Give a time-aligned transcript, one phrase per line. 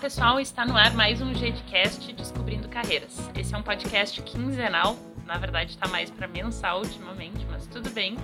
[0.00, 0.40] Olá, pessoal!
[0.40, 3.18] Está no ar mais um GDcast Descobrindo Carreiras.
[3.38, 4.96] Esse é um podcast quinzenal,
[5.26, 8.16] na verdade está mais para mensal ultimamente, mas tudo bem,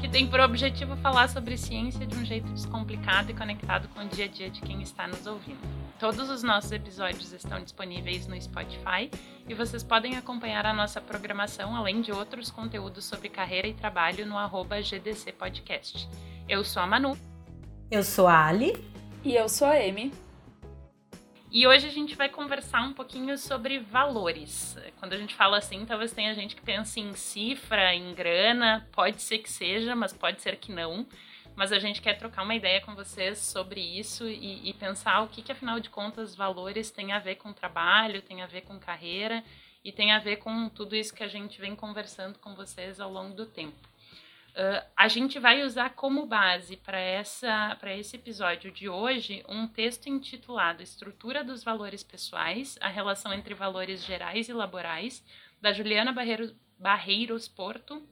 [0.00, 4.08] que tem por objetivo falar sobre ciência de um jeito descomplicado e conectado com o
[4.08, 5.60] dia a dia de quem está nos ouvindo.
[5.98, 9.10] Todos os nossos episódios estão disponíveis no Spotify
[9.46, 14.24] e vocês podem acompanhar a nossa programação, além de outros conteúdos sobre carreira e trabalho,
[14.24, 16.08] no arroba GDC Podcast.
[16.48, 17.18] Eu sou a Manu.
[17.90, 18.82] Eu sou a Ali.
[19.22, 20.10] E eu sou a Amy.
[21.50, 24.76] E hoje a gente vai conversar um pouquinho sobre valores.
[24.98, 29.22] Quando a gente fala assim, talvez tenha gente que pense em cifra, em grana, pode
[29.22, 31.06] ser que seja, mas pode ser que não.
[31.56, 35.28] Mas a gente quer trocar uma ideia com vocês sobre isso e, e pensar o
[35.28, 38.78] que, que, afinal de contas, valores tem a ver com trabalho, tem a ver com
[38.78, 39.42] carreira
[39.82, 43.10] e tem a ver com tudo isso que a gente vem conversando com vocês ao
[43.10, 43.87] longo do tempo.
[44.58, 50.82] Uh, a gente vai usar como base para esse episódio de hoje um texto intitulado
[50.82, 55.24] Estrutura dos Valores Pessoais, a relação entre valores gerais e laborais,
[55.60, 58.02] da Juliana Barreiro, Barreiros Porto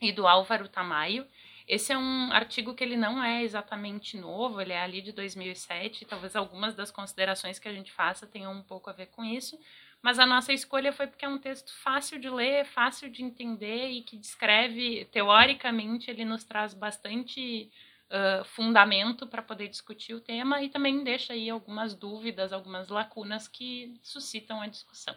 [0.00, 1.26] e do Álvaro Tamayo.
[1.66, 6.04] Esse é um artigo que ele não é exatamente novo, ele é ali de 2007,
[6.04, 9.58] talvez algumas das considerações que a gente faça tenham um pouco a ver com isso,
[10.02, 13.88] mas a nossa escolha foi porque é um texto fácil de ler, fácil de entender
[13.88, 17.70] e que descreve, teoricamente, ele nos traz bastante
[18.10, 23.46] uh, fundamento para poder discutir o tema e também deixa aí algumas dúvidas, algumas lacunas
[23.46, 25.14] que suscitam a discussão.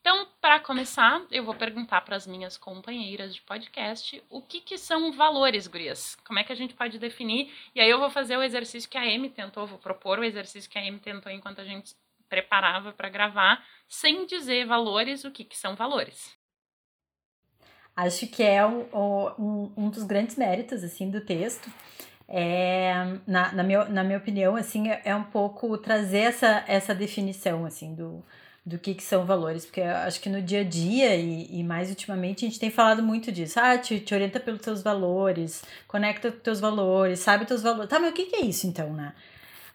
[0.00, 4.76] Então, para começar, eu vou perguntar para as minhas companheiras de podcast o que, que
[4.76, 6.14] são valores, gurias?
[6.26, 7.50] Como é que a gente pode definir?
[7.74, 10.70] E aí eu vou fazer o exercício que a Amy tentou, vou propor o exercício
[10.70, 11.94] que a Amy tentou enquanto a gente
[12.28, 16.32] preparava para gravar, sem dizer valores, o que, que são valores.
[17.96, 18.86] Acho que é um,
[19.38, 21.70] um, um dos grandes méritos assim do texto.
[22.26, 22.92] É,
[23.26, 27.66] na, na, meu, na minha opinião, assim, é, é um pouco trazer essa, essa definição
[27.66, 28.24] assim do,
[28.64, 31.90] do que, que são valores, porque acho que no dia a dia e, e mais
[31.90, 33.60] ultimamente a gente tem falado muito disso.
[33.60, 37.90] Ah, te, te orienta pelos teus valores, conecta com teus valores, sabe teus valores.
[37.90, 39.14] Tá, mas o que, que é isso então, né?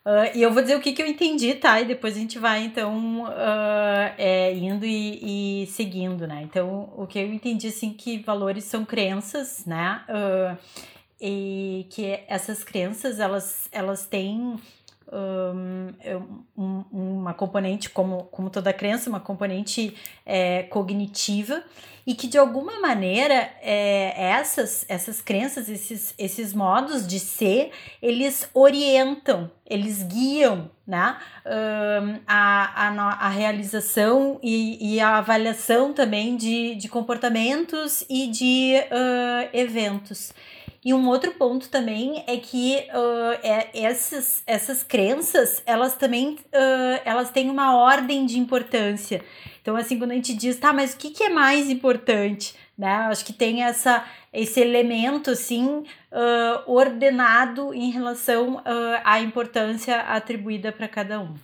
[0.06, 1.80] Uh, e eu vou dizer o que, que eu entendi, tá?
[1.82, 6.42] E depois a gente vai, então, uh, é, indo e, e, seguindo, né?
[6.44, 10.02] Então, o que eu entendi, assim, que valores são crenças, né?
[10.08, 10.58] Uh,
[11.22, 14.58] e que essas crenças, elas, elas têm
[15.12, 21.64] um, uma componente, como, como toda crença, uma componente é, cognitiva,
[22.06, 27.72] e que de alguma maneira é, essas, essas crenças, esses, esses modos de ser,
[28.02, 36.36] eles orientam, eles guiam né, um, a, a, a realização e, e a avaliação também
[36.36, 40.34] de, de comportamentos e de uh, eventos.
[40.84, 47.02] E um outro ponto também é que uh, é, essas, essas crenças, elas também uh,
[47.04, 49.22] elas têm uma ordem de importância.
[49.62, 52.56] Então, assim, quando a gente diz, tá, mas o que, que é mais importante?
[52.78, 52.94] Né?
[52.94, 58.62] Acho que tem essa, esse elemento, assim, uh, ordenado em relação
[59.04, 61.36] à importância atribuída para cada um.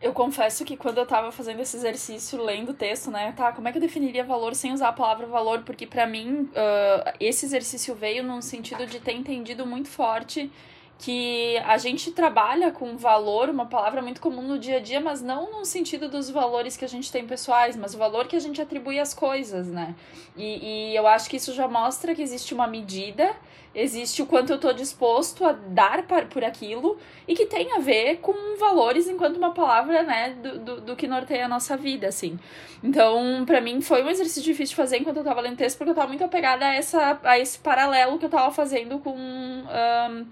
[0.00, 3.66] Eu confesso que quando eu tava fazendo esse exercício, lendo o texto, né, tá, como
[3.66, 5.62] é que eu definiria valor sem usar a palavra valor?
[5.62, 10.50] Porque para mim, uh, esse exercício veio num sentido de ter entendido muito forte
[10.98, 15.22] que a gente trabalha com valor, uma palavra muito comum no dia a dia, mas
[15.22, 18.40] não no sentido dos valores que a gente tem pessoais, mas o valor que a
[18.40, 19.94] gente atribui às coisas, né?
[20.36, 23.36] E, e eu acho que isso já mostra que existe uma medida,
[23.72, 26.98] existe o quanto eu estou disposto a dar por aquilo
[27.28, 31.06] e que tem a ver com valores enquanto uma palavra, né, do, do, do que
[31.06, 32.36] norteia a nossa vida, assim.
[32.82, 35.90] Então, para mim, foi um exercício difícil de fazer enquanto eu estava lendo texto, porque
[35.90, 39.14] eu estava muito apegada a, essa, a esse paralelo que eu estava fazendo com.
[39.16, 40.26] Um,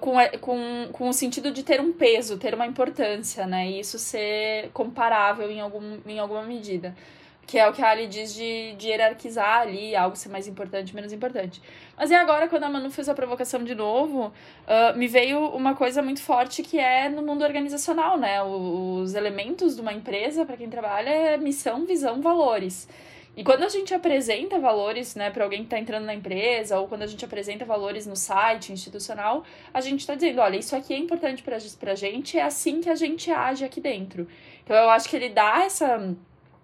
[0.00, 3.68] com, com, com o sentido de ter um peso, ter uma importância, né?
[3.70, 6.94] E isso ser comparável em, algum, em alguma medida.
[7.46, 10.94] Que é o que a Ali diz de, de hierarquizar ali, algo ser mais importante,
[10.94, 11.62] menos importante.
[11.96, 15.74] Mas e agora, quando a Manu fez a provocação de novo, uh, me veio uma
[15.74, 18.42] coisa muito forte que é no mundo organizacional, né?
[18.42, 22.86] Os elementos de uma empresa, para quem trabalha, é missão, visão, valores.
[23.38, 26.88] E quando a gente apresenta valores, né, para alguém que está entrando na empresa, ou
[26.88, 30.92] quando a gente apresenta valores no site institucional, a gente está dizendo: olha, isso aqui
[30.92, 34.26] é importante para a gente, é assim que a gente age aqui dentro.
[34.64, 36.16] Então eu acho que ele dá essa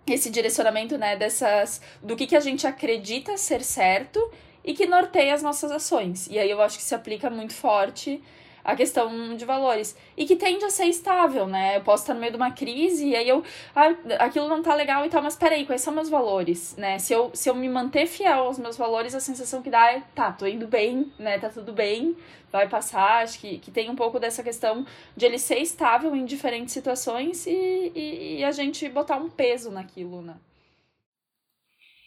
[0.05, 4.29] esse direcionamento, né, dessas do que, que a gente acredita ser certo
[4.65, 6.27] e que norteia as nossas ações.
[6.27, 8.21] E aí eu acho que se aplica muito forte
[8.65, 9.97] a questão de valores.
[10.17, 11.77] E que tende a ser estável, né?
[11.77, 13.45] Eu posso estar no meio de uma crise e aí eu.
[13.77, 16.99] Ah, aquilo não tá legal e tal, mas peraí, quais são meus valores, né?
[16.99, 20.03] Se eu, se eu me manter fiel aos meus valores, a sensação que dá é,
[20.15, 21.39] tá, tô indo bem, né?
[21.39, 22.17] Tá tudo bem,
[22.51, 23.23] vai passar.
[23.23, 27.47] Acho que, que tem um pouco dessa questão de ele ser estável em diferentes situações
[27.47, 30.35] e, e, e a gente botar um peso naquilo, né?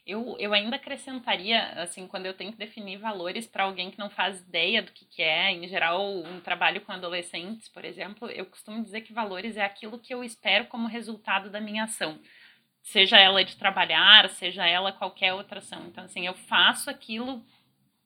[0.08, 4.10] Eu, eu ainda acrescentaria, assim, quando eu tenho que definir valores para alguém que não
[4.10, 8.46] faz ideia do que, que é, em geral, um trabalho com adolescentes, por exemplo, eu
[8.46, 12.18] costumo dizer que valores é aquilo que eu espero como resultado da minha ação.
[12.82, 15.86] Seja ela de trabalhar, seja ela qualquer outra ação.
[15.88, 17.46] Então, assim, eu faço aquilo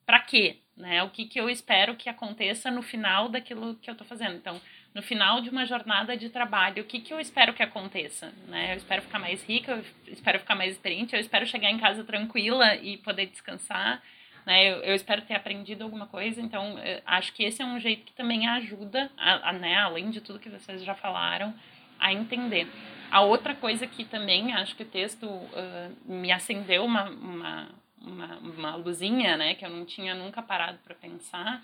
[0.04, 0.58] para quê?
[0.76, 1.04] Né?
[1.04, 4.34] O que, que eu espero que aconteça no final daquilo que eu estou fazendo.
[4.34, 4.60] Então,
[4.94, 8.32] no final de uma jornada de trabalho, o que, que eu espero que aconteça?
[8.46, 8.72] Né?
[8.72, 9.72] Eu espero ficar mais rica,
[10.06, 14.02] eu espero ficar mais experiente, eu espero chegar em casa tranquila e poder descansar.
[14.44, 14.70] Né?
[14.70, 18.12] Eu, eu espero ter aprendido alguma coisa, então acho que esse é um jeito que
[18.12, 21.54] também ajuda, a, a, né, além de tudo que vocês já falaram,
[21.98, 22.66] a entender.
[23.10, 27.68] A outra coisa que também acho que o texto uh, me acendeu uma, uma,
[28.00, 31.62] uma, uma luzinha, né, que eu não tinha nunca parado para pensar,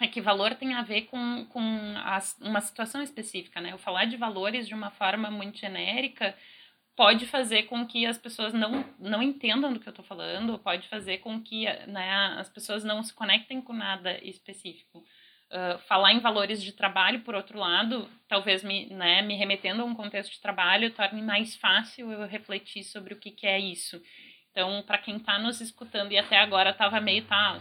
[0.00, 3.72] é que valor tem a ver com, com as, uma situação específica, né?
[3.72, 6.34] Eu falar de valores de uma forma muito genérica
[6.98, 10.88] pode fazer com que as pessoas não, não entendam do que eu estou falando, pode
[10.88, 15.04] fazer com que né, as pessoas não se conectem com nada específico.
[15.48, 19.84] Uh, falar em valores de trabalho, por outro lado, talvez me, né, me remetendo a
[19.84, 24.02] um contexto de trabalho, torne mais fácil eu refletir sobre o que, que é isso.
[24.50, 27.60] Então, para quem está nos escutando e até agora estava meio, tá,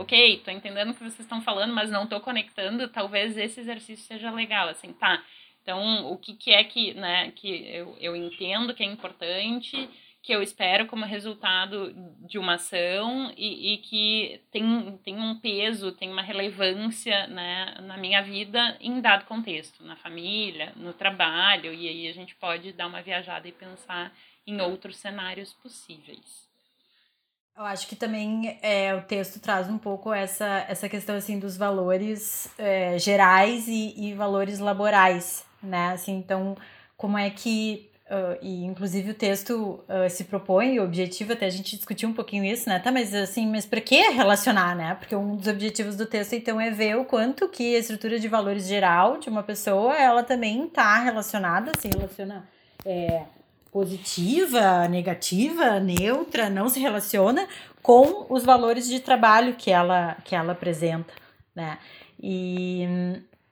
[0.00, 4.04] ok, tô entendendo o que vocês estão falando, mas não tô conectando, talvez esse exercício
[4.04, 5.22] seja legal, assim, tá.
[5.62, 9.88] Então, o que, que é que, né, que eu, eu entendo que é importante,
[10.22, 11.94] que eu espero como resultado
[12.26, 17.96] de uma ação e, e que tem, tem um peso, tem uma relevância né, na
[17.96, 22.86] minha vida em dado contexto, na família, no trabalho, e aí a gente pode dar
[22.86, 24.12] uma viajada e pensar
[24.46, 26.47] em outros cenários possíveis.
[27.58, 31.56] Eu acho que também é, o texto traz um pouco essa, essa questão assim dos
[31.56, 35.88] valores é, gerais e, e, valores laborais, né?
[35.88, 36.56] Assim, então,
[36.96, 41.50] como é que uh, e inclusive o texto uh, se propõe, o objetivo até a
[41.50, 42.78] gente discutiu um pouquinho isso, né?
[42.78, 44.94] Tá, mas assim, mas para que relacionar, né?
[44.94, 48.28] Porque um dos objetivos do texto então é ver o quanto que a estrutura de
[48.28, 52.48] valores geral de uma pessoa, ela também está relacionada, se relaciona
[52.86, 53.24] é,
[53.72, 57.48] positiva, negativa, neutra, não se relaciona
[57.82, 61.12] com os valores de trabalho que ela, que ela apresenta,
[61.54, 61.78] né?
[62.20, 62.86] E,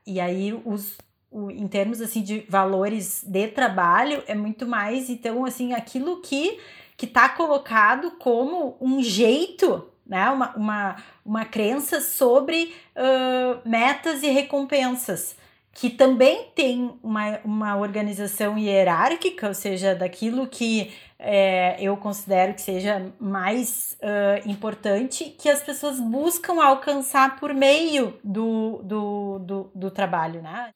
[0.06, 0.98] e aí, os,
[1.30, 6.58] o, em termos, assim, de valores de trabalho, é muito mais, então, assim, aquilo que
[6.96, 10.30] que está colocado como um jeito, né?
[10.30, 15.36] Uma, uma, uma crença sobre uh, metas e recompensas
[15.76, 22.62] que também tem uma, uma organização hierárquica, ou seja, daquilo que é, eu considero que
[22.62, 29.90] seja mais uh, importante, que as pessoas buscam alcançar por meio do, do, do, do
[29.90, 30.72] trabalho, né?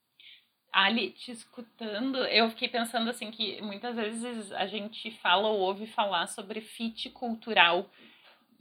[0.71, 5.87] Ali, te escutando, eu fiquei pensando assim que muitas vezes a gente fala ou ouve
[5.87, 7.89] falar sobre fit cultural,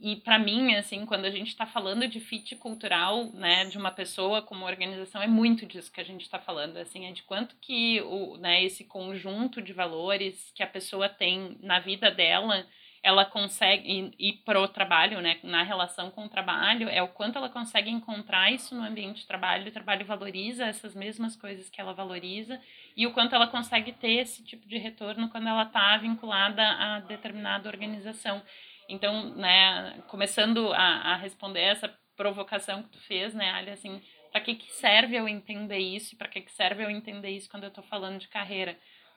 [0.00, 3.90] e para mim, assim, quando a gente está falando de fit cultural, né, de uma
[3.90, 7.54] pessoa como organização, é muito disso que a gente está falando, assim, é de quanto
[7.60, 12.66] que o, né, esse conjunto de valores que a pessoa tem na vida dela,
[13.02, 17.50] ela consegue e pro trabalho, né, na relação com o trabalho, é o quanto ela
[17.50, 21.92] consegue encontrar isso no ambiente de trabalho, o trabalho valoriza essas mesmas coisas que ela
[21.92, 22.58] valoriza
[22.96, 27.00] e o quanto ela consegue ter esse tipo de retorno quando ela está vinculada a
[27.00, 28.42] determinada organização.
[28.90, 34.40] Então, né, começando a, a responder essa provocação que tu fez, né, Ali, assim, para
[34.40, 36.16] que, que serve eu entender isso?
[36.16, 38.76] Para que, que serve eu entender isso quando eu estou falando de carreira?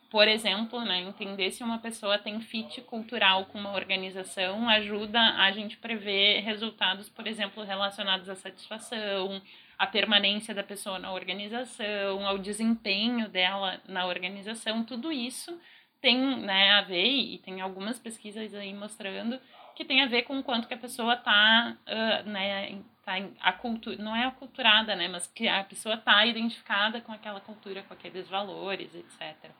[0.09, 5.51] Por exemplo, né, entender se uma pessoa tem fit cultural com uma organização ajuda a
[5.51, 9.41] gente prever resultados, por exemplo, relacionados à satisfação,
[9.77, 14.83] à permanência da pessoa na organização, ao desempenho dela na organização.
[14.83, 15.59] Tudo isso
[15.99, 19.39] tem né, a ver, e tem algumas pesquisas aí mostrando
[19.75, 23.53] que tem a ver com o quanto que a pessoa tá, uh, né, tá a
[23.53, 27.93] cultura, não é aculturada, né, mas que a pessoa tá identificada com aquela cultura, com
[27.93, 29.51] aqueles valores, etc.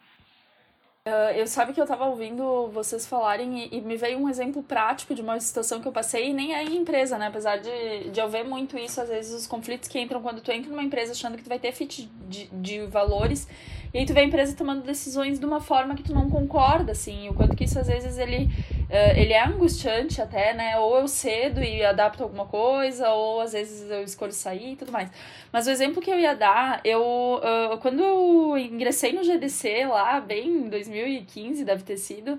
[1.06, 4.64] Uh, eu sabe que eu tava ouvindo vocês falarem e, e, me veio um exemplo
[4.64, 7.28] prático de uma situação que eu passei, e nem é em empresa, né?
[7.28, 10.50] Apesar de, de eu ver muito isso, às vezes, os conflitos que entram quando tu
[10.50, 13.50] entra numa empresa achando que tu vai ter fit de, de valores,
[13.94, 16.92] e aí tu vê a empresa tomando decisões de uma forma que tu não concorda,
[16.92, 18.50] assim, o quanto que isso às vezes ele
[18.94, 20.78] Uh, ele é angustiante até, né?
[20.78, 24.92] Ou eu cedo e adapto alguma coisa, ou às vezes eu escolho sair e tudo
[24.92, 25.10] mais.
[25.52, 30.22] Mas o exemplo que eu ia dar, eu uh, quando eu ingressei no GDC lá,
[30.22, 32.38] bem em 2015 deve ter sido,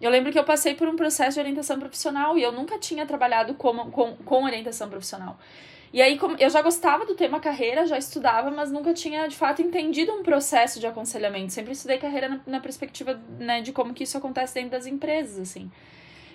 [0.00, 3.06] eu lembro que eu passei por um processo de orientação profissional e eu nunca tinha
[3.06, 5.38] trabalhado com, com, com orientação profissional.
[5.92, 9.60] E aí, eu já gostava do tema carreira, já estudava, mas nunca tinha, de fato,
[9.60, 11.52] entendido um processo de aconselhamento.
[11.52, 15.38] Sempre estudei carreira na, na perspectiva, né, de como que isso acontece dentro das empresas,
[15.38, 15.70] assim.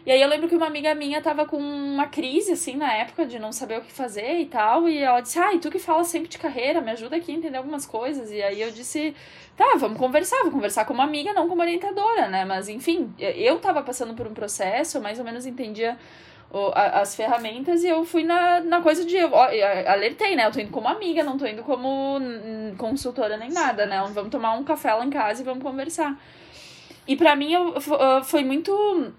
[0.08, 3.26] E aí eu lembro que uma amiga minha tava com uma crise, assim, na época,
[3.26, 4.88] de não saber o que fazer e tal.
[4.88, 7.36] E ela disse, ah, e tu que fala sempre de carreira, me ajuda aqui a
[7.36, 8.32] entender algumas coisas.
[8.32, 9.14] E aí eu disse,
[9.58, 12.46] tá, vamos conversar, vou conversar com uma amiga, não como orientadora, né?
[12.46, 15.98] Mas enfim, eu tava passando por um processo, eu mais ou menos entendia
[16.74, 19.18] as ferramentas e eu fui na, na coisa de.
[19.18, 20.46] Eu, alertei, né?
[20.46, 22.18] Eu tô indo como amiga, não tô indo como
[22.78, 24.02] consultora nem nada, né?
[24.14, 26.18] Vamos tomar um café lá em casa e vamos conversar.
[27.06, 27.76] E para mim eu,
[28.24, 29.14] foi muito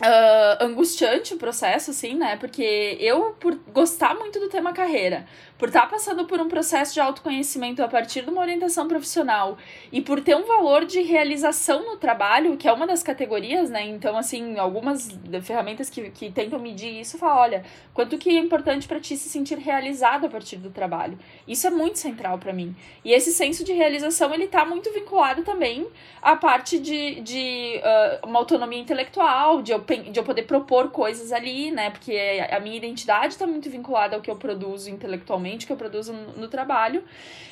[0.00, 2.36] uh, angustiante o processo, assim, né?
[2.36, 5.26] Porque eu, por gostar muito do tema carreira,
[5.60, 9.58] por estar tá passando por um processo de autoconhecimento a partir de uma orientação profissional
[9.92, 13.86] e por ter um valor de realização no trabalho, que é uma das categorias, né?
[13.86, 15.10] Então, assim, algumas
[15.42, 19.28] ferramentas que, que tentam medir isso falam, olha, quanto que é importante para ti se
[19.28, 21.18] sentir realizado a partir do trabalho.
[21.46, 22.74] Isso é muito central para mim.
[23.04, 25.86] E esse senso de realização, ele tá muito vinculado também
[26.22, 27.82] à parte de, de
[28.22, 31.90] uh, uma autonomia intelectual, de eu, de eu poder propor coisas ali, né?
[31.90, 32.16] Porque
[32.50, 36.32] a minha identidade está muito vinculada ao que eu produzo intelectualmente que eu produzo no,
[36.32, 37.02] no trabalho.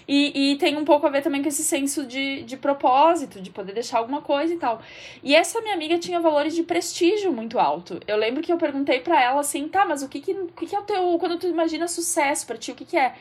[0.07, 3.50] E, e tem um pouco a ver também com esse senso de, de propósito, de
[3.50, 4.81] poder deixar alguma coisa e tal.
[5.23, 8.00] E essa minha amiga tinha valores de prestígio muito alto.
[8.07, 10.67] Eu lembro que eu perguntei para ela assim, tá, mas o que que, o que
[10.67, 11.19] que é o teu.
[11.19, 13.14] Quando tu imagina sucesso para ti, o que que é?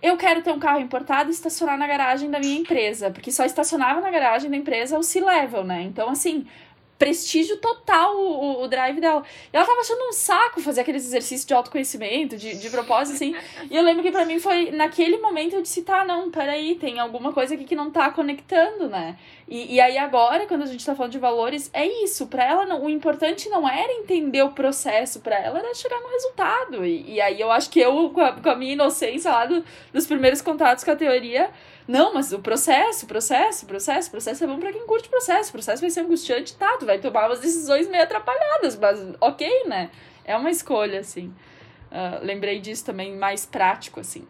[0.00, 3.44] eu quero ter um carro importado e estacionar na garagem da minha empresa, porque só
[3.44, 5.82] estacionava na garagem da empresa o C-Level, né?
[5.82, 6.46] Então, assim,
[6.98, 9.22] prestígio total o, o drive dela.
[9.52, 13.34] E ela tava achando um saco fazer aqueles exercícios de autoconhecimento, de, de propósito, assim.
[13.70, 16.98] E eu lembro que para mim foi, naquele momento eu disse, tá, não, peraí, tem
[16.98, 19.16] alguma coisa aqui que não tá conectando, né?
[19.46, 22.26] E, e aí agora, quando a gente tá falando de valores, é isso.
[22.26, 26.08] para ela, não, o importante não era entender o processo, para ela era chegar no
[26.08, 26.84] resultado.
[26.84, 29.64] E, e aí eu acho que eu, com a, com a minha inocência lá do,
[29.92, 31.50] dos primeiros contatos com a teoria,
[31.88, 35.48] não, mas o processo, processo, processo, processo é bom pra quem curte processo.
[35.48, 36.76] O processo vai ser angustiante, tá?
[36.76, 39.90] Tu vai tomar umas decisões meio atrapalhadas, mas ok, né?
[40.22, 41.34] É uma escolha, assim.
[41.90, 44.28] Uh, lembrei disso também, mais prático, assim.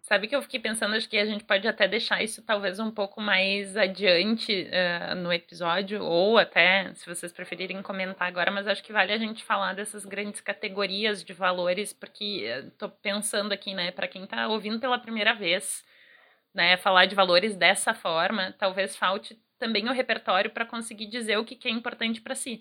[0.00, 2.90] Sabe que eu fiquei pensando, acho que a gente pode até deixar isso talvez um
[2.90, 8.82] pouco mais adiante uh, no episódio, ou até, se vocês preferirem comentar agora, mas acho
[8.82, 13.90] que vale a gente falar dessas grandes categorias de valores, porque estou pensando aqui, né,
[13.90, 15.84] para quem está ouvindo pela primeira vez,
[16.54, 21.44] né, falar de valores dessa forma, talvez falte também o repertório para conseguir dizer o
[21.44, 22.60] que, que é importante para si.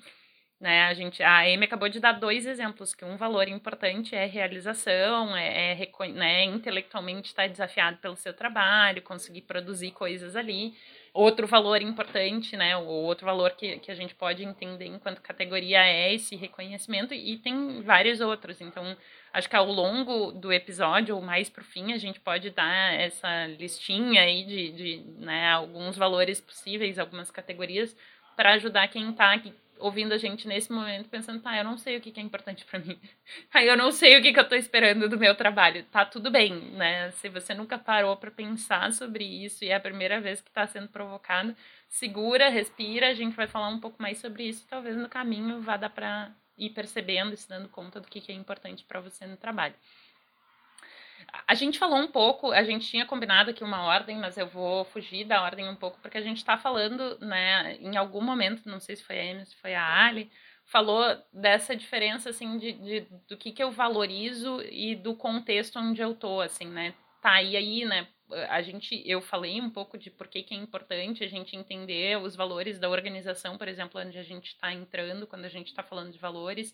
[0.59, 4.27] Né, a gente, a Amy acabou de dar dois exemplos, que um valor importante é
[4.27, 10.75] realização, é, é né, intelectualmente estar desafiado pelo seu trabalho, conseguir produzir coisas ali.
[11.15, 15.83] Outro valor importante, né, o outro valor que, que a gente pode entender enquanto categoria
[15.83, 18.61] é esse reconhecimento, e tem vários outros.
[18.61, 18.95] Então,
[19.33, 23.47] Acho que ao longo do episódio, ou mais pro fim, a gente pode dar essa
[23.47, 27.95] listinha aí de, de né, alguns valores possíveis, algumas categorias,
[28.35, 29.39] para ajudar quem está
[29.81, 32.79] ouvindo a gente nesse momento, pensando, tá, eu não sei o que, é importante para
[32.79, 32.99] mim.
[33.53, 35.83] Aí eu não sei o que, que eu tô esperando do meu trabalho.
[35.85, 37.09] Tá tudo bem, né?
[37.11, 40.67] Se você nunca parou para pensar sobre isso e é a primeira vez que está
[40.67, 41.55] sendo provocado,
[41.89, 45.75] segura, respira, a gente vai falar um pouco mais sobre isso talvez no caminho vá
[45.75, 49.25] dar para ir percebendo e se dando conta do que, que é importante para você
[49.25, 49.75] no trabalho.
[51.47, 54.83] A gente falou um pouco, a gente tinha combinado aqui uma ordem, mas eu vou
[54.85, 58.79] fugir da ordem um pouco, porque a gente está falando, né, em algum momento, não
[58.79, 60.31] sei se foi a Amy, se foi a Ali,
[60.65, 66.01] falou dessa diferença, assim, de, de, do que, que eu valorizo e do contexto onde
[66.01, 68.07] eu tô, assim, né, tá, e aí, né,
[68.49, 72.17] a gente, eu falei um pouco de por que, que é importante a gente entender
[72.17, 75.83] os valores da organização, por exemplo, onde a gente está entrando quando a gente está
[75.83, 76.73] falando de valores.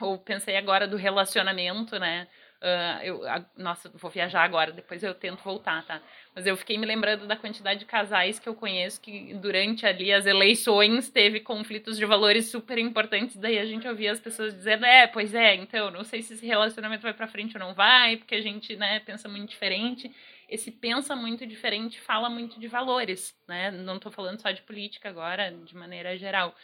[0.00, 2.28] Ou pensei agora do relacionamento, né?
[2.56, 6.00] Uh, eu, a, nossa, vou viajar agora, depois eu tento voltar, tá?
[6.34, 10.12] Mas eu fiquei me lembrando da quantidade de casais que eu conheço que durante ali
[10.12, 13.36] as eleições teve conflitos de valores super importantes.
[13.36, 16.46] Daí a gente ouvia as pessoas dizendo: é, pois é, então, não sei se esse
[16.46, 20.10] relacionamento vai para frente ou não vai, porque a gente, né, pensa muito diferente
[20.48, 23.70] esse pensa muito diferente fala muito de valores, né?
[23.70, 26.54] Não estou falando só de política agora, de maneira geral.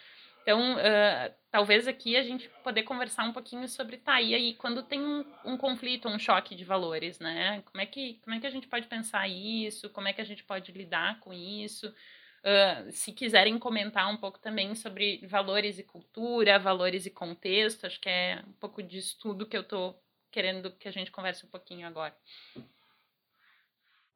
[0.42, 4.82] Então, uh, talvez aqui a gente poder conversar um pouquinho sobre, tá, e aí, quando
[4.82, 7.62] tem um, um, conflito, um choque de valores, né?
[7.62, 9.88] Como é, que, como é que a gente pode pensar isso?
[9.90, 11.88] Como é que a gente pode lidar com isso?
[11.88, 18.00] Uh, se quiserem comentar um pouco também sobre valores e cultura, valores e contexto, acho
[18.00, 21.49] que é um pouco disso tudo que eu estou querendo que a gente converse um
[21.49, 22.16] pouquinho agora.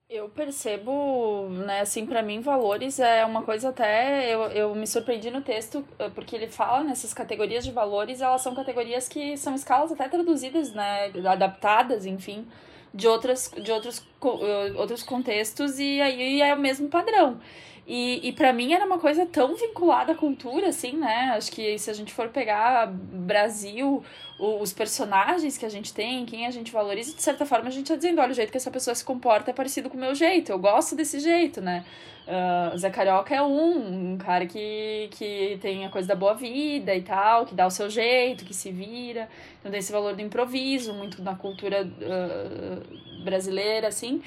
[0.08, 4.32] Eu percebo, né, assim, para mim, valores é uma coisa até.
[4.32, 8.40] Eu, eu me surpreendi no texto, eh, porque ele fala nessas categorias de valores, elas
[8.40, 12.46] são categorias que são escalas até traduzidas, né, adaptadas, enfim,
[12.94, 17.40] de, outras, de outros, eh, outros contextos, e aí é o mesmo padrão.
[17.86, 21.32] E, e para mim era uma coisa tão vinculada à cultura, assim, né?
[21.36, 24.02] Acho que se a gente for pegar Brasil,
[24.40, 27.86] os personagens que a gente tem, quem a gente valoriza, de certa forma a gente
[27.86, 30.16] tá dizendo, olha, o jeito que essa pessoa se comporta é parecido com o meu
[30.16, 31.84] jeito, eu gosto desse jeito, né?
[32.26, 36.92] Uh, Zé Carioca é um, um cara que, que tem a coisa da boa vida
[36.92, 39.28] e tal, que dá o seu jeito, que se vira.
[39.60, 44.20] Então tem esse valor do improviso, muito na cultura uh, brasileira, assim.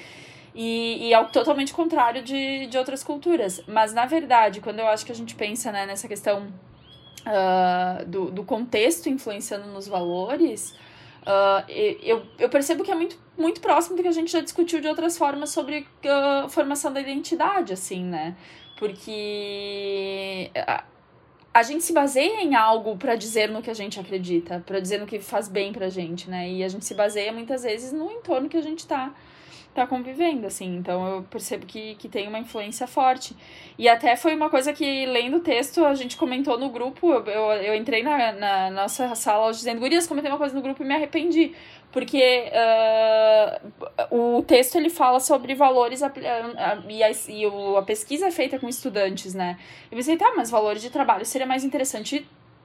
[0.54, 3.62] E, e é totalmente contrário de, de outras culturas.
[3.66, 6.52] Mas, na verdade, quando eu acho que a gente pensa né, nessa questão
[7.26, 10.70] uh, do, do contexto influenciando nos valores,
[11.22, 11.64] uh,
[12.02, 14.88] eu, eu percebo que é muito, muito próximo do que a gente já discutiu de
[14.88, 18.36] outras formas sobre uh, formação da identidade, assim, né?
[18.76, 20.84] Porque a,
[21.52, 24.98] a gente se baseia em algo para dizer no que a gente acredita, para dizer
[24.98, 26.50] no que faz bem pra gente, né?
[26.50, 29.12] E a gente se baseia muitas vezes no entorno que a gente tá
[29.74, 30.76] tá convivendo, assim.
[30.76, 33.36] Então eu percebo que, que tem uma influência forte.
[33.78, 37.12] E até foi uma coisa que, lendo o texto, a gente comentou no grupo.
[37.12, 40.82] Eu, eu, eu entrei na, na nossa sala dizendo, Gurias, comentei uma coisa no grupo
[40.82, 41.52] e me arrependi.
[41.92, 42.44] Porque
[44.10, 46.02] uh, o texto ele fala sobre valores
[46.88, 47.44] e, a, e
[47.76, 49.58] a pesquisa é feita com estudantes, né?
[49.90, 52.24] Eu pensei, tá, mas valores de trabalho seria mais interessante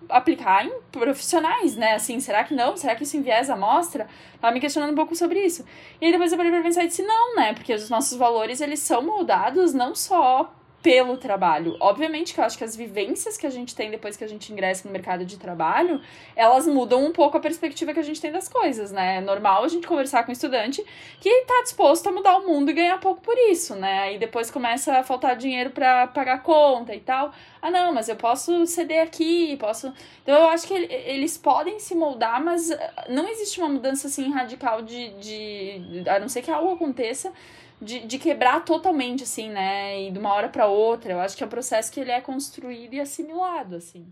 [0.09, 1.93] aplicar em profissionais, né?
[1.93, 2.75] Assim, será que não?
[2.77, 4.07] Será que isso enviesa a amostra?
[4.39, 5.65] Tava me questionando um pouco sobre isso.
[5.99, 7.53] E aí depois eu parei pra pensar e disse, não, né?
[7.53, 10.53] Porque os nossos valores, eles são moldados não só
[10.85, 11.75] pelo trabalho.
[11.79, 14.53] Obviamente que eu acho que as vivências que a gente tem depois que a gente
[14.53, 15.99] ingressa no mercado de trabalho,
[16.35, 19.17] elas mudam um pouco a perspectiva que a gente tem das coisas, né?
[19.17, 20.85] É normal a gente conversar com um estudante
[21.19, 24.01] que tá disposto a mudar o mundo e ganhar pouco por isso, né?
[24.01, 27.33] Aí depois começa a faltar dinheiro para pagar conta e tal.
[27.59, 29.91] Ah, não, mas eu posso ceder aqui, posso.
[30.21, 32.69] Então eu acho que eles podem se moldar, mas
[33.09, 37.33] não existe uma mudança assim radical de, de a não ser que algo aconteça
[37.85, 40.01] de, de quebrar totalmente, assim, né?
[40.01, 41.13] E de uma hora para outra.
[41.13, 44.11] Eu acho que é um processo que ele é construído e assimilado, assim.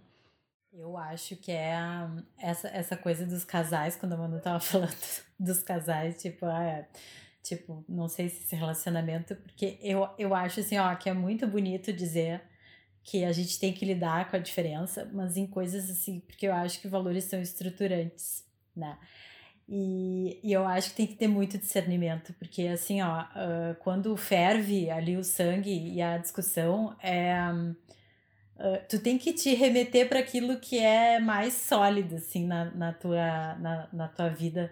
[0.72, 1.76] Eu acho que é
[2.38, 4.96] essa, essa coisa dos casais, quando a Manu tava falando
[5.40, 6.88] dos casais, tipo, ah, é,
[7.44, 11.46] tipo, não sei se esse relacionamento, porque eu, eu acho assim, ó, que é muito
[11.46, 12.42] bonito dizer
[13.04, 16.54] que a gente tem que lidar com a diferença, mas em coisas assim, porque eu
[16.54, 18.44] acho que valores são estruturantes,
[18.76, 18.98] né?
[19.68, 24.16] E, e eu acho que tem que ter muito discernimento, porque assim, ó, uh, quando
[24.18, 27.34] ferve ali o sangue e a discussão, é,
[28.58, 32.94] uh, tu tem que te remeter para aquilo que é mais sólido, assim, na, na,
[32.94, 34.72] tua, na, na tua vida.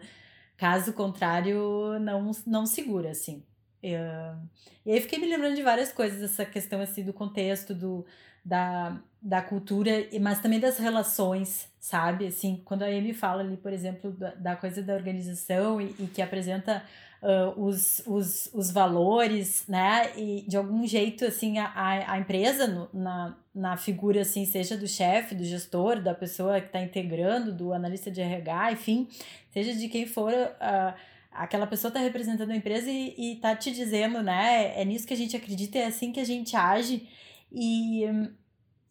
[0.57, 3.43] Caso contrário, não, não segura, assim.
[3.83, 4.37] Uh,
[4.85, 8.05] e aí fiquei me lembrando de várias coisas, essa questão, assim, do contexto, do,
[8.43, 12.27] da, da cultura, mas também das relações, sabe?
[12.27, 16.07] Assim, quando a Amy fala ali, por exemplo, da, da coisa da organização e, e
[16.07, 16.83] que apresenta
[17.21, 20.11] uh, os, os, os valores, né?
[20.17, 21.71] E de algum jeito, assim, a,
[22.13, 26.67] a empresa no, na, na figura, assim, seja do chefe, do gestor, da pessoa que
[26.67, 29.07] está integrando, do analista de RH, enfim,
[29.51, 30.33] seja de quem for.
[30.33, 30.93] Uh,
[31.31, 34.73] aquela pessoa está representando a empresa e, está te dizendo, né?
[34.79, 37.07] É nisso que a gente acredita, é assim que a gente age.
[37.51, 38.03] E,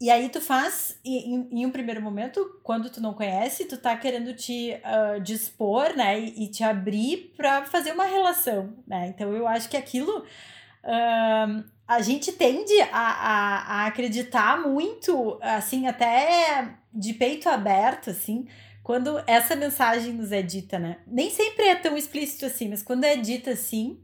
[0.00, 3.96] e aí tu faz, em, em um primeiro momento, quando tu não conhece, tu tá
[3.96, 9.08] querendo te uh, dispor, né, e, e, te abrir para fazer uma relação, né?
[9.08, 15.86] Então eu acho que aquilo uh, a gente tende a, a, a acreditar muito, assim,
[15.86, 18.46] até de peito aberto, assim,
[18.82, 20.98] quando essa mensagem nos é dita, né?
[21.06, 24.00] Nem sempre é tão explícito assim, mas quando é dita assim,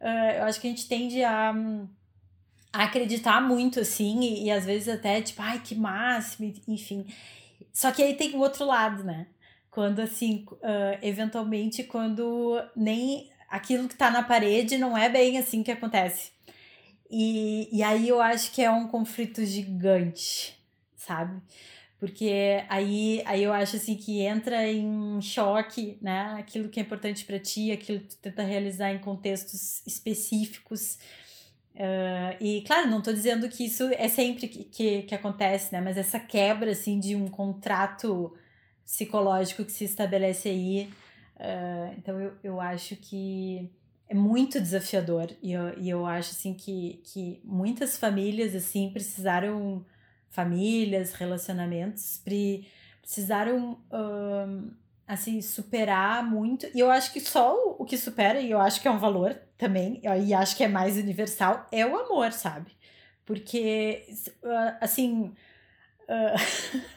[0.00, 1.54] uh, eu acho que a gente tende a
[2.82, 7.06] acreditar muito, assim, e, e, às vezes até, tipo, ai, que máximo, enfim.
[7.72, 9.28] Só que aí tem o outro lado, né?
[9.70, 15.62] Quando, assim, uh, eventualmente, quando nem aquilo que tá na parede não é bem assim
[15.62, 16.32] que acontece.
[17.08, 20.58] E, e aí eu acho que é um conflito gigante,
[20.96, 21.40] sabe?
[21.98, 26.34] Porque aí, aí eu acho assim que entra em choque, né?
[26.38, 30.98] Aquilo que é importante para ti, aquilo que tu tenta realizar em contextos específicos
[31.74, 35.80] Uh, e claro, não estou dizendo que isso é sempre que, que, que, acontece, né?
[35.80, 38.32] Mas essa quebra assim de um contrato
[38.84, 40.90] psicológico que se estabelece aí.
[41.36, 43.70] Uh, então eu, eu acho que,
[44.08, 49.84] é muito desafiador e eu, e eu acho assim que, que muitas famílias assim precisaram
[50.28, 52.66] famílias relacionamentos pre,
[53.00, 53.78] precisaram
[55.06, 58.88] assim superar muito e eu acho que só o, que supera e eu acho que
[58.88, 62.72] é um valor também e acho que é mais universal é o amor sabe
[63.24, 64.06] porque
[64.80, 65.34] assim
[66.04, 66.36] Uh,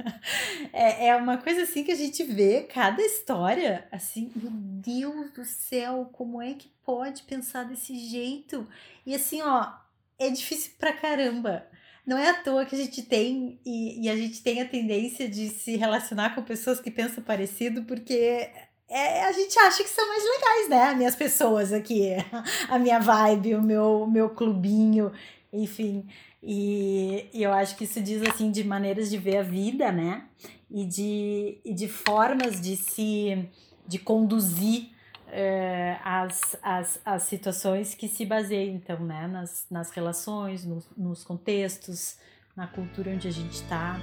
[0.74, 5.46] é, é uma coisa assim que a gente vê cada história, assim, meu Deus do
[5.46, 8.68] céu, como é que pode pensar desse jeito?
[9.06, 9.72] E assim, ó,
[10.20, 11.66] é difícil pra caramba.
[12.08, 15.28] Não é à toa que a gente tem, e, e a gente tem a tendência
[15.28, 18.50] de se relacionar com pessoas que pensam parecido, porque
[18.88, 20.84] é, a gente acha que são mais legais, né?
[20.84, 22.12] As minhas pessoas aqui,
[22.70, 25.12] a minha vibe, o meu, meu clubinho,
[25.52, 26.08] enfim.
[26.42, 30.24] E, e eu acho que isso diz assim de maneiras de ver a vida, né?
[30.72, 33.50] E de, e de formas de se
[33.86, 34.92] de conduzir
[35.30, 39.28] é, as, as, as situações que se baseiam, então, né?
[39.28, 42.18] Nas, nas relações, nos, nos contextos,
[42.56, 44.00] na cultura onde a gente está.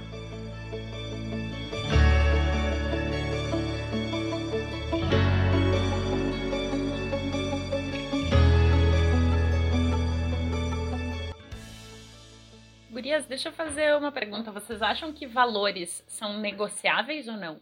[12.89, 14.51] Gurias, deixa eu fazer uma pergunta.
[14.51, 17.59] Vocês acham que valores são negociáveis ou não?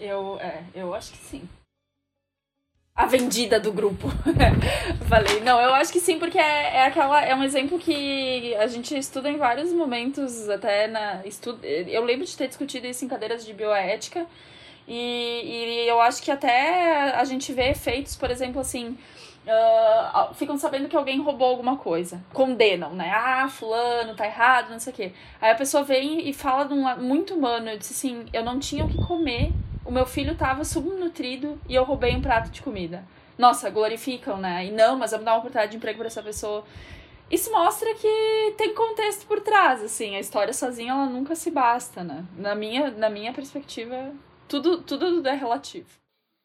[0.00, 1.48] Eu, é, eu acho que sim.
[2.98, 4.08] A vendida do grupo.
[5.08, 7.24] Falei, não, eu acho que sim, porque é, é aquela.
[7.24, 11.24] É um exemplo que a gente estuda em vários momentos, até na.
[11.24, 14.26] Estudo, eu lembro de ter discutido isso em cadeiras de bioética.
[14.88, 18.96] E, e eu acho que até a gente vê efeitos, por exemplo, assim
[19.48, 22.22] uh, ficam sabendo que alguém roubou alguma coisa.
[22.32, 23.10] Condenam, né?
[23.14, 25.12] Ah, fulano, tá errado, não sei o quê.
[25.40, 27.68] Aí a pessoa vem e fala de um muito humano.
[27.70, 29.52] Eu disse assim, eu não tinha o que comer,
[29.88, 33.02] o meu filho tava subnutrido e eu roubei um prato de comida.
[33.38, 34.66] Nossa, glorificam, né?
[34.66, 36.62] E não, mas vamos dar uma oportunidade de emprego para essa pessoa.
[37.30, 40.14] Isso mostra que tem contexto por trás, assim.
[40.14, 42.22] A história sozinha, ela nunca se basta, né?
[42.36, 44.12] Na minha, na minha perspectiva,
[44.46, 45.88] tudo, tudo é relativo.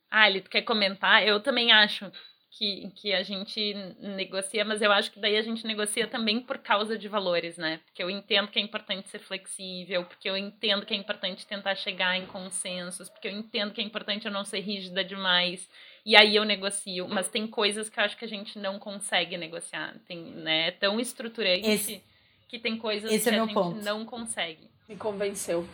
[0.10, 1.28] Ah, ele quer comentar?
[1.28, 2.10] Eu também acho
[2.56, 6.60] que, que a gente negocia, mas eu acho que daí a gente negocia também por
[6.60, 7.80] causa de valores, né?
[7.86, 11.74] Porque eu entendo que é importante ser flexível, porque eu entendo que é importante tentar
[11.74, 15.68] chegar em consensos, porque eu entendo que é importante eu não ser rígida demais.
[16.06, 19.36] E aí eu negocio, mas tem coisas que eu acho que a gente não consegue
[19.36, 19.96] negociar.
[20.08, 20.68] Tem, né?
[20.68, 22.04] É tão estruturante esse,
[22.48, 23.82] que tem coisas que é a gente ponto.
[23.82, 24.70] não consegue.
[24.88, 25.68] Me convenceu.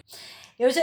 [0.57, 0.81] Eu já,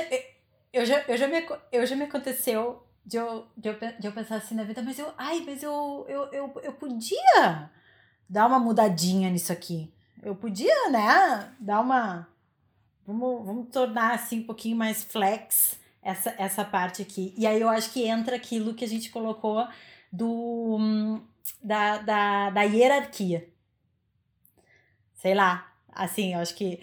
[0.75, 4.13] eu já, eu já, me, eu já me aconteceu de eu, de eu, de eu
[4.13, 7.71] pensar assim na vida, mas eu, ai, mas eu, eu, eu, eu podia
[8.29, 9.93] dar uma mudadinha nisso aqui.
[10.23, 12.29] Eu podia, né, dar uma.
[13.07, 17.33] Vamos, vamos tornar assim um pouquinho mais flex essa, essa parte aqui.
[17.37, 19.67] E aí eu acho que entra aquilo que a gente colocou
[20.13, 21.21] do
[21.63, 23.49] da, da, da hierarquia.
[25.15, 26.81] Sei lá, assim, eu acho que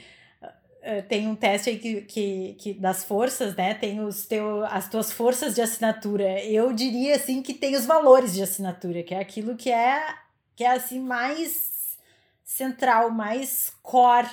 [1.08, 3.74] tem um teste aí que, que, que das forças, né?
[3.74, 6.44] Tem os teu, as tuas forças de assinatura.
[6.44, 10.16] Eu diria assim que tem os valores de assinatura, que é aquilo que é
[10.56, 11.98] que é assim mais
[12.44, 14.30] central, mais core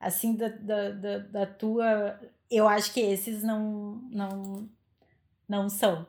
[0.00, 2.18] assim da, da, da, da tua.
[2.50, 4.68] Eu acho que esses não não
[5.48, 6.06] não são.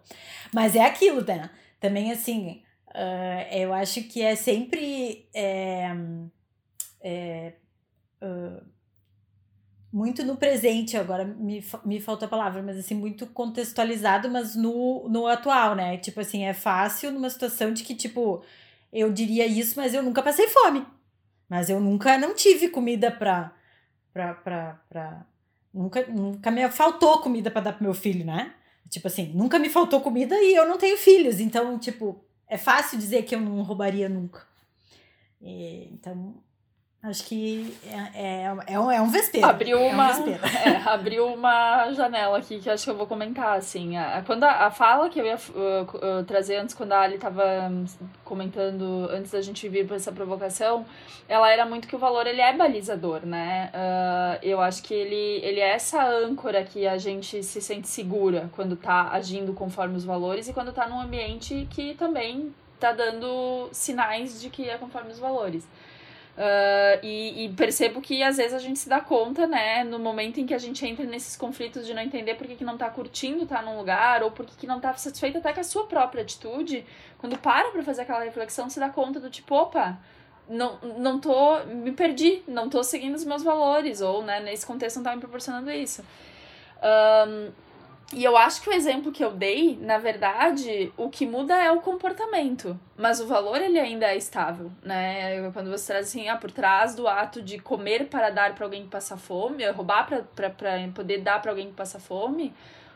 [0.54, 1.50] Mas é aquilo, né?
[1.80, 5.92] Também assim, uh, eu acho que é sempre é,
[7.02, 7.54] é,
[8.22, 8.64] uh,
[9.92, 15.08] muito no presente agora, me, me faltou a palavra, mas assim, muito contextualizado, mas no,
[15.10, 15.98] no atual, né?
[15.98, 18.42] Tipo assim, é fácil numa situação de que, tipo,
[18.92, 20.86] eu diria isso, mas eu nunca passei fome.
[21.50, 23.54] Mas eu nunca não tive comida pra.
[24.14, 25.26] pra, pra, pra
[25.74, 28.54] nunca, nunca me faltou comida para dar pro meu filho, né?
[28.90, 31.40] Tipo assim, nunca me faltou comida e eu não tenho filhos.
[31.42, 34.46] Então, tipo, é fácil dizer que eu não roubaria nunca.
[35.42, 36.36] E, então,
[37.04, 39.48] Acho que é, é, é, um, é um vespeiro.
[39.48, 40.30] Abriu uma, é um
[40.70, 43.98] é, abriu uma janela aqui que acho que eu vou comentar, assim.
[43.98, 47.16] A, quando a, a fala que eu ia uh, uh, trazer antes, quando a Ali
[47.16, 47.44] estava
[48.24, 50.86] comentando, antes da gente vir para essa provocação,
[51.28, 53.72] ela era muito que o valor, ele é balizador, né?
[53.74, 58.48] Uh, eu acho que ele, ele é essa âncora que a gente se sente segura
[58.56, 63.70] quando está agindo conforme os valores e quando está num ambiente que também está dando
[63.72, 65.68] sinais de que é conforme os valores.
[66.32, 70.40] Uh, e, e, percebo que às vezes a gente se dá conta, né, no momento
[70.40, 72.90] em que a gente entra nesses conflitos de não entender por que, que não tá
[72.90, 75.86] curtindo tá num lugar, ou por que, que não tá satisfeito até com a sua
[75.88, 76.86] própria atitude,
[77.18, 80.00] quando para pra fazer aquela reflexão, se dá conta do tipo, opa,
[80.48, 84.98] não, não tô, me perdi, não tô seguindo os meus valores, ou, né, nesse contexto
[84.98, 86.02] não tá me proporcionando isso.
[86.82, 87.52] Um,
[88.14, 91.72] e eu acho que o exemplo que eu dei, na verdade, o que muda é
[91.72, 95.50] o comportamento, mas o valor ele ainda é estável, né?
[95.52, 98.84] Quando você traz assim, ah, por trás do ato de comer para dar para alguém
[98.84, 100.50] que passa fome, roubar para
[100.94, 102.54] poder dar para alguém que passa fome,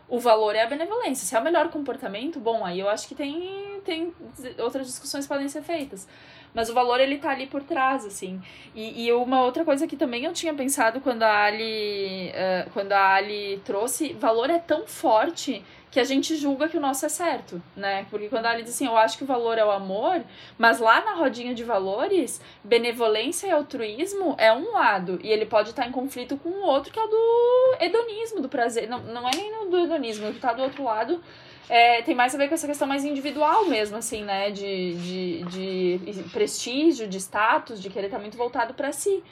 [0.08, 1.26] o valor é a benevolência.
[1.26, 4.14] Se é o melhor comportamento, bom, aí eu acho que tem, tem
[4.60, 6.08] outras discussões podem ser feitas.
[6.54, 8.42] Mas o valor, ele tá ali por trás, assim.
[8.74, 12.94] E, e uma outra coisa que também eu tinha pensado quando a Ali, uh, quando
[12.94, 15.64] a Ali trouxe, valor é tão forte
[15.96, 18.06] que a gente julga que o nosso é certo, né?
[18.10, 20.22] Porque quando a Ali diz assim, eu acho que o valor é o amor,
[20.58, 25.70] mas lá na rodinha de valores, benevolência e altruísmo é um lado, e ele pode
[25.70, 28.90] estar em conflito com o outro, que é o do hedonismo, do prazer.
[28.90, 31.24] Não, não é nem do hedonismo, que tá do outro lado
[31.70, 34.52] é, tem mais a ver com essa questão mais individual mesmo, assim, né?
[34.52, 39.24] De, de, de prestígio, de status, de querer estar muito voltado para si.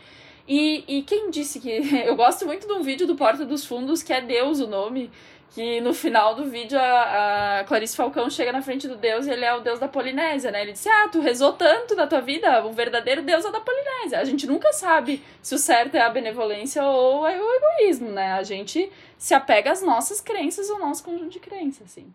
[0.47, 1.69] E, e quem disse que.
[2.05, 5.09] Eu gosto muito de um vídeo do Porta dos Fundos, que é Deus o nome,
[5.53, 9.29] que no final do vídeo a, a Clarice Falcão chega na frente do Deus e
[9.29, 10.63] ele é o Deus da Polinésia, né?
[10.63, 14.19] Ele disse: Ah, tu rezou tanto na tua vida, o verdadeiro Deus é da Polinésia.
[14.19, 18.33] A gente nunca sabe se o certo é a benevolência ou é o egoísmo, né?
[18.33, 22.11] A gente se apega às nossas crenças, ao nosso conjunto de crenças, assim.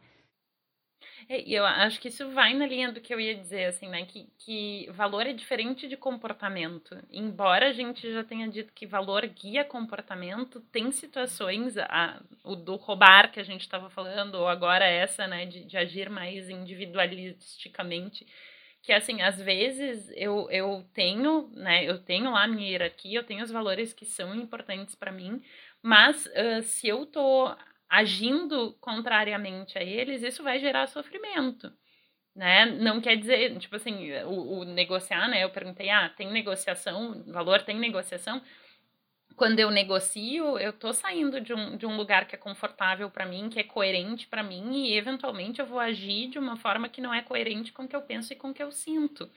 [1.28, 4.04] É, eu acho que isso vai na linha do que eu ia dizer, assim, né?
[4.06, 6.96] Que, que valor é diferente de comportamento.
[7.10, 12.76] Embora a gente já tenha dito que valor guia comportamento, tem situações, a, o do
[12.76, 18.26] roubar que a gente estava falando, ou agora essa, né, de, de agir mais individualisticamente,
[18.82, 23.24] que assim, às vezes eu, eu tenho, né, eu tenho lá a minha hierarquia, eu
[23.24, 25.42] tenho os valores que são importantes para mim,
[25.82, 27.54] mas uh, se eu tô
[27.88, 31.72] agindo contrariamente a eles, isso vai gerar sofrimento.
[32.34, 32.66] Né?
[32.66, 35.42] Não quer dizer, tipo assim, o, o negociar, né?
[35.42, 38.40] Eu perguntei, ah, tem negociação, valor tem negociação?
[39.34, 43.26] Quando eu negocio, eu tô saindo de um, de um lugar que é confortável para
[43.26, 47.00] mim, que é coerente para mim, e eventualmente eu vou agir de uma forma que
[47.00, 49.30] não é coerente com o que eu penso e com o que eu sinto.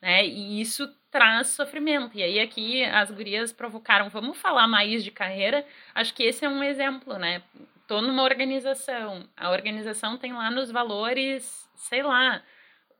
[0.00, 0.26] Né?
[0.26, 2.16] E isso traz sofrimento.
[2.16, 5.66] E aí aqui as gurias provocaram, vamos falar mais de carreira.
[5.94, 7.42] Acho que esse é um exemplo, né?
[7.86, 12.42] Tô numa organização, a organização tem lá nos valores, sei lá,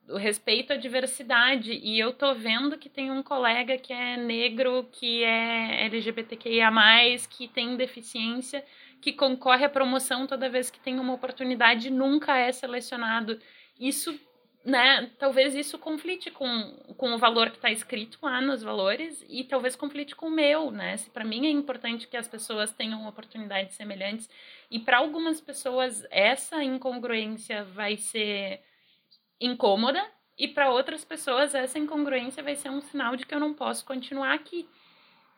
[0.09, 4.89] o respeito à diversidade, e eu tô vendo que tem um colega que é negro,
[4.93, 6.71] que é LGBTQIA+,
[7.29, 8.65] que tem deficiência,
[9.01, 13.39] que concorre à promoção toda vez que tem uma oportunidade, nunca é selecionado.
[13.79, 14.19] Isso
[14.67, 19.45] né, talvez isso conflite com, com o valor que está escrito lá nos valores e
[19.45, 20.97] talvez conflite com o meu, né?
[20.97, 24.29] Se para mim é importante que as pessoas tenham oportunidades semelhantes
[24.69, 28.61] e para algumas pessoas essa incongruência vai ser
[29.41, 30.05] incômoda
[30.37, 33.85] e para outras pessoas essa incongruência vai ser um sinal de que eu não posso
[33.85, 34.69] continuar aqui.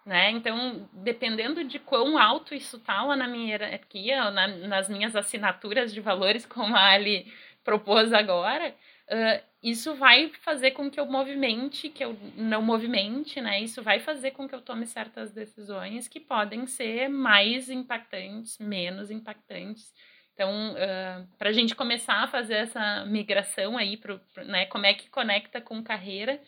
[0.07, 0.31] Né?
[0.31, 5.93] Então, dependendo de quão alto isso está lá na minha hierarquia, na, nas minhas assinaturas
[5.93, 7.31] de valores, como a Ali
[7.63, 8.75] propôs agora,
[9.09, 13.61] uh, isso vai fazer com que eu movimente, que eu não movimente, né?
[13.61, 19.11] Isso vai fazer com que eu tome certas decisões que podem ser mais impactantes, menos
[19.11, 19.93] impactantes.
[20.35, 24.67] Então, uh, para a gente começar a fazer essa migração aí, pro, pro, né?
[24.67, 26.41] Como é que conecta com carreira,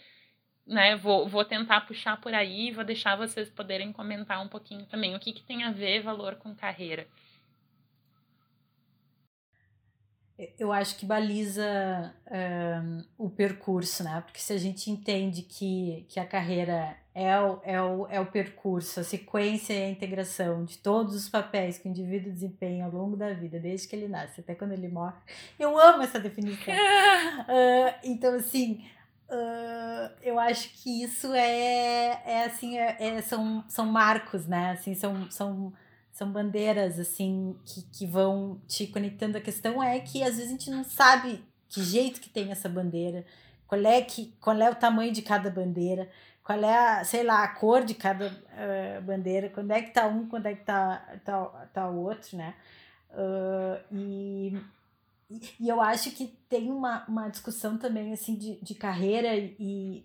[0.65, 0.95] né?
[0.95, 5.17] Vou, vou tentar puxar por aí e vou deixar vocês poderem comentar um pouquinho também
[5.17, 7.09] o que, que tem a ver valor com carreira.
[10.59, 14.23] Eu acho que baliza um, o percurso, né?
[14.25, 18.27] Porque se a gente entende que, que a carreira é o, é, o, é o
[18.27, 22.91] percurso, a sequência e a integração de todos os papéis que o indivíduo desempenha ao
[22.91, 25.17] longo da vida, desde que ele nasce até quando ele morre.
[25.59, 26.73] Eu amo essa definição.
[26.75, 28.85] uh, então, assim,
[29.29, 34.71] uh, eu acho que isso é, é assim, é, é, são, são marcos, né?
[34.71, 35.73] Assim, são, são
[36.13, 39.39] são bandeiras assim que, que vão te conectando.
[39.39, 42.69] A questão é que às vezes a gente não sabe que jeito que tem essa
[42.69, 43.25] bandeira,
[43.67, 46.11] qual é que qual é o tamanho de cada bandeira,
[46.43, 50.07] qual é a, sei lá, a cor de cada uh, bandeira, quando é que tá
[50.09, 52.55] um, quando é que tá, tá, tá o outro, né?
[53.13, 54.59] Uh, e,
[55.61, 60.05] e eu acho que tem uma, uma discussão também assim de, de carreira e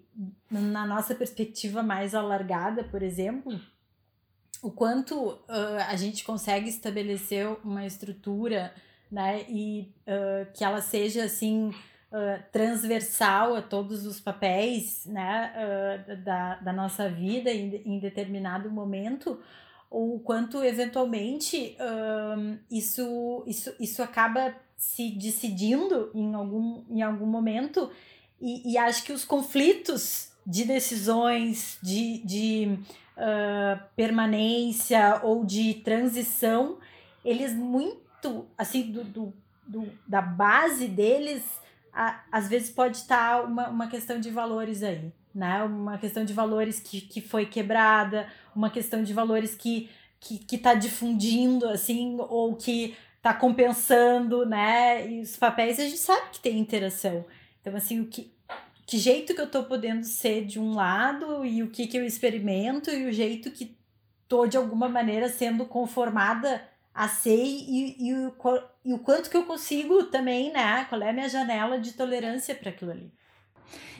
[0.51, 3.59] na nossa perspectiva mais alargada, por exemplo,
[4.65, 5.43] o quanto uh,
[5.87, 8.73] a gente consegue estabelecer uma estrutura
[9.11, 16.55] né, e uh, que ela seja assim uh, transversal a todos os papéis né, da,
[16.55, 19.39] da nossa vida em, em determinado momento,
[19.87, 21.77] ou quanto eventualmente
[22.71, 27.91] isso, isso, isso acaba se decidindo em algum, em algum momento,
[28.41, 32.79] e, e acho que os conflitos de decisões, de, de
[33.17, 36.77] uh, permanência ou de transição,
[37.23, 39.33] eles muito assim, do, do,
[39.67, 41.43] do da base deles,
[41.93, 45.63] a, às vezes pode estar tá uma, uma questão de valores aí, né?
[45.63, 49.89] Uma questão de valores que, que foi quebrada, uma questão de valores que
[50.25, 55.07] que, que tá difundindo, assim, ou que tá compensando, né?
[55.07, 57.25] E os papéis a gente sabe que tem interação.
[57.61, 58.31] Então, assim, o que,
[58.85, 62.05] que jeito que eu tô podendo ser de um lado e o que que eu
[62.05, 63.77] experimento e o jeito que
[64.27, 68.33] tô de alguma maneira sendo conformada a ser e, e, o,
[68.85, 70.85] e o quanto que eu consigo também, né?
[70.85, 73.11] Qual é a minha janela de tolerância para aquilo ali.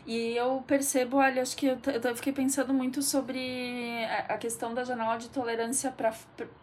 [0.05, 4.83] E eu percebo, olha, acho que eu, eu fiquei pensando muito sobre a questão da
[4.83, 6.13] janela de tolerância para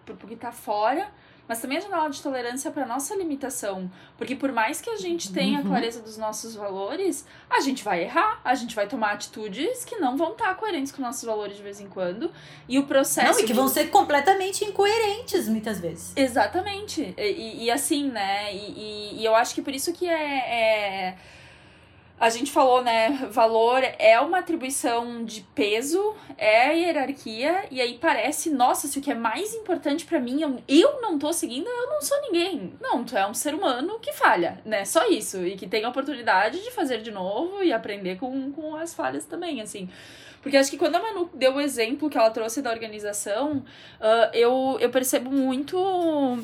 [0.09, 1.11] o que está fora,
[1.49, 3.91] mas também a janela de tolerância para nossa limitação.
[4.17, 5.69] Porque por mais que a gente tenha a uhum.
[5.69, 10.17] clareza dos nossos valores, a gente vai errar, a gente vai tomar atitudes que não
[10.17, 12.31] vão estar tá coerentes com nossos valores de vez em quando.
[12.69, 13.33] E o processo.
[13.33, 16.13] Não, e que vão ser completamente incoerentes muitas vezes.
[16.17, 17.15] Exatamente.
[17.17, 18.55] E, e, e assim, né?
[18.55, 21.09] E, e, e, eu acho que por isso que é...
[21.09, 21.17] é
[22.23, 23.29] a gente falou, né?
[23.33, 29.11] Valor é uma atribuição de peso, é hierarquia, e aí parece, nossa, se o que
[29.11, 32.75] é mais importante para mim, eu, eu não tô seguindo, eu não sou ninguém.
[32.81, 34.85] Não, tu é um ser humano que falha, né?
[34.85, 35.45] Só isso.
[35.45, 39.25] E que tem a oportunidade de fazer de novo e aprender com, com as falhas
[39.25, 39.89] também, assim.
[40.43, 44.35] Porque acho que quando a Manu deu o exemplo que ela trouxe da organização, uh,
[44.35, 45.79] eu, eu percebo muito.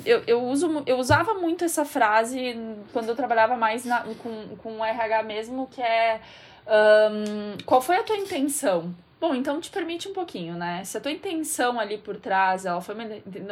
[0.05, 2.57] Eu, eu, uso, eu usava muito essa frase
[2.93, 6.21] quando eu trabalhava mais na, com, com o RH mesmo, que é.
[6.65, 8.95] Um, qual foi a tua intenção?
[9.19, 10.81] Bom, então te permite um pouquinho, né?
[10.85, 12.95] Se a tua intenção ali por trás, ela foi.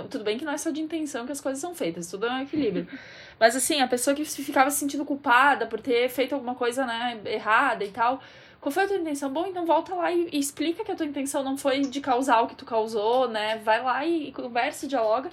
[0.10, 2.32] Tudo bem que não é só de intenção que as coisas são feitas, tudo é
[2.32, 2.88] um equilíbrio.
[3.38, 7.20] Mas assim, a pessoa que ficava se sentindo culpada por ter feito alguma coisa, né,
[7.26, 8.22] errada e tal.
[8.68, 9.32] Qual foi a tua intenção?
[9.32, 12.42] Bom, então volta lá e, e, explica que a tua intenção não foi de causar
[12.42, 13.62] o que tu causou, né?
[13.64, 15.32] Vai lá e, e conversa, dialoga.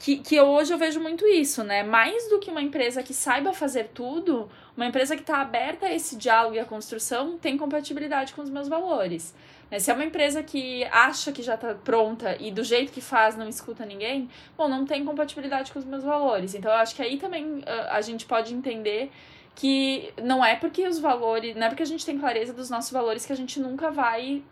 [0.00, 1.84] Que, que hoje eu vejo muito isso, né?
[1.84, 5.94] Mais do que uma empresa que saiba fazer tudo, uma empresa que está aberta a
[5.94, 9.32] esse diálogo e a construção tem compatibilidade com os meus valores.
[9.70, 9.78] Né?
[9.78, 13.36] Se é uma empresa que acha que já está pronta e do jeito que faz
[13.36, 16.52] não escuta ninguém, bom, não tem compatibilidade com os meus valores.
[16.56, 19.12] Então eu acho que aí também a, a gente pode entender
[19.54, 22.90] que não é porque os valores, não é porque a gente tem clareza dos nossos
[22.90, 24.42] valores que a gente nunca vai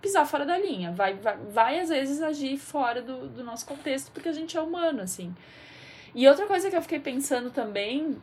[0.00, 4.10] pisar fora da linha, vai, vai, vai às vezes agir fora do, do nosso contexto,
[4.12, 5.34] porque a gente é humano, assim.
[6.14, 8.16] E outra coisa que eu fiquei pensando também,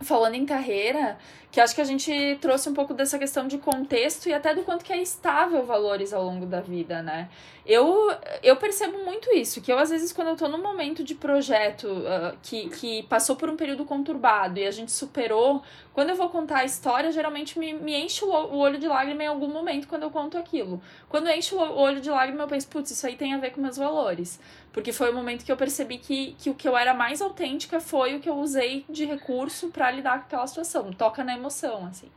[0.00, 1.18] falando em carreira,
[1.50, 4.62] que acho que a gente trouxe um pouco dessa questão de contexto e até do
[4.62, 7.28] quanto que é estável valores ao longo da vida, né?
[7.66, 8.10] Eu,
[8.42, 11.86] eu percebo muito isso, que eu às vezes quando eu tô num momento de projeto
[11.86, 16.30] uh, que, que passou por um período conturbado e a gente superou, quando eu vou
[16.30, 20.04] contar a história, geralmente me, me enche o olho de lágrima em algum momento quando
[20.04, 20.80] eu conto aquilo.
[21.08, 23.60] Quando enche o olho de lágrima, eu penso, putz, isso aí tem a ver com
[23.60, 24.40] meus valores.
[24.72, 27.80] Porque foi o momento que eu percebi que, que o que eu era mais autêntica
[27.80, 30.92] foi o que eu usei de recurso para lidar com aquela situação.
[30.92, 32.08] Toca na emoção, assim.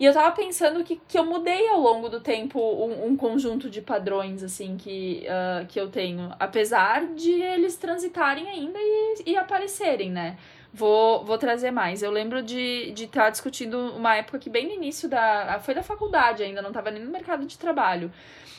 [0.00, 3.68] E eu tava pensando que, que eu mudei ao longo do tempo um, um conjunto
[3.68, 6.32] de padrões, assim, que, uh, que eu tenho.
[6.38, 10.36] Apesar de eles transitarem ainda e, e aparecerem, né?
[10.72, 12.02] Vou, vou trazer mais.
[12.02, 15.58] Eu lembro de estar tá discutindo uma época que bem no início da...
[15.60, 18.12] Foi da faculdade ainda, não tava nem no mercado de trabalho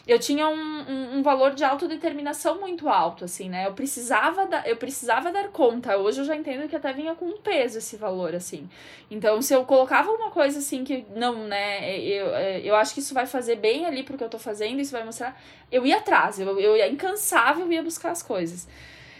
[0.09, 3.67] eu tinha um, um, um, valor de autodeterminação muito alto, assim, né?
[3.67, 5.97] Eu precisava, da, eu precisava dar conta.
[5.97, 8.67] Hoje eu já entendo que até vinha com um peso esse valor, assim.
[9.11, 11.99] Então, se eu colocava uma coisa assim que, não, né?
[11.99, 12.25] Eu,
[12.63, 15.03] eu acho que isso vai fazer bem ali pro que eu tô fazendo, isso vai
[15.03, 15.39] mostrar.
[15.71, 18.67] Eu ia atrás, eu, eu ia incansável, ia buscar as coisas.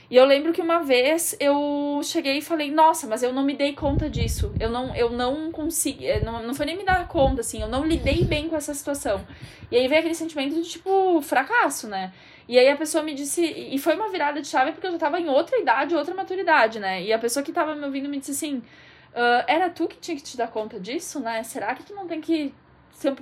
[0.09, 3.53] E eu lembro que uma vez eu cheguei e falei, nossa, mas eu não me
[3.53, 4.51] dei conta disso.
[4.59, 6.07] Eu não, eu não consegui.
[6.07, 8.73] Eh, não, não foi nem me dar conta, assim, eu não lidei bem com essa
[8.73, 9.25] situação.
[9.71, 12.11] E aí veio aquele sentimento de, tipo, fracasso, né?
[12.47, 14.97] E aí a pessoa me disse, e foi uma virada de chave porque eu já
[14.97, 17.03] tava em outra idade, outra maturidade, né?
[17.03, 18.57] E a pessoa que tava me ouvindo me disse assim:
[19.13, 21.43] uh, era tu que tinha que te dar conta disso, né?
[21.43, 22.51] Será que tu não tem que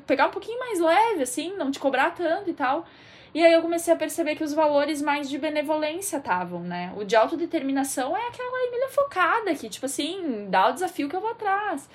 [0.05, 2.87] pegar um pouquinho mais leve, assim, não te cobrar tanto e tal?
[3.33, 6.93] E aí eu comecei a perceber que os valores mais de benevolência estavam, né?
[6.95, 11.21] O de autodeterminação é aquela Emília focada que, tipo assim, dá o desafio que eu
[11.21, 11.87] vou atrás.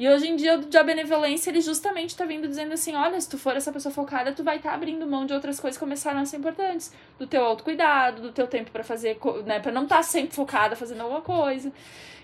[0.00, 3.28] E hoje em dia, o de benevolência, ele justamente tá vindo dizendo assim: olha, se
[3.28, 5.84] tu for essa pessoa focada, tu vai estar tá abrindo mão de outras coisas que
[5.84, 6.90] começaram a ser importantes.
[7.18, 9.60] Do teu autocuidado, do teu tempo para fazer, né?
[9.60, 11.70] Pra não estar tá sempre focada fazendo alguma coisa.